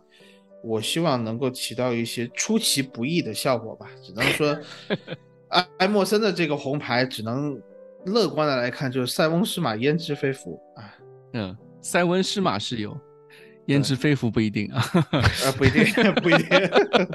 [0.62, 3.86] 我希望能够起到一些出其不意的效果吧。
[4.02, 4.58] 只能说，
[5.48, 7.60] 艾艾默森的这个红牌，只能
[8.06, 10.94] 乐观的来看，就是塞翁失马焉知非福啊。
[11.32, 12.94] 嗯，塞翁失马是有。
[13.66, 15.84] 焉知非福不一定啊，啊不一定，
[16.22, 16.48] 不一定，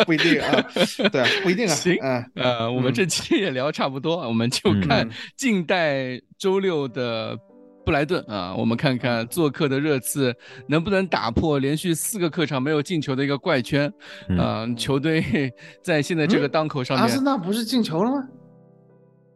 [0.05, 0.65] 不一定啊，
[1.11, 1.73] 对，不一定啊。
[1.75, 7.37] 行，嗯，呃，我们这期也聊差不多，我们就看近代周六的
[7.85, 10.35] 布莱顿啊，我们看看做客的热刺
[10.67, 13.91] 能不能打破连续四个客场没有进球的一个怪圈。
[14.29, 18.27] 嗯，球队在现在这个当口上面，阿森纳不是进球了吗？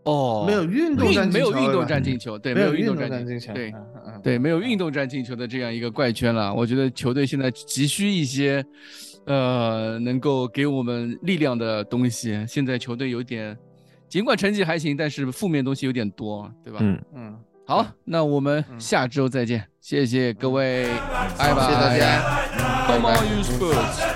[0.06, 3.74] 哦，没有运动战没有运动战进球，对，没有运动战进球，对，
[4.24, 6.54] 对，没有运动战进球的这样一个怪圈了。
[6.54, 8.66] 我觉得球队现在急需一些，
[9.26, 12.44] 呃，能够给我们力量的东西。
[12.48, 13.58] 现在球队有点，
[14.08, 16.80] 尽管成绩还行，但是负面东西有点多，对吧？
[16.82, 17.38] 嗯嗯。
[17.66, 20.86] 好，那我们下周再见，谢谢各位，
[21.38, 22.22] 拜拜，谢谢大家
[22.88, 24.13] ，Come on, you Spurs。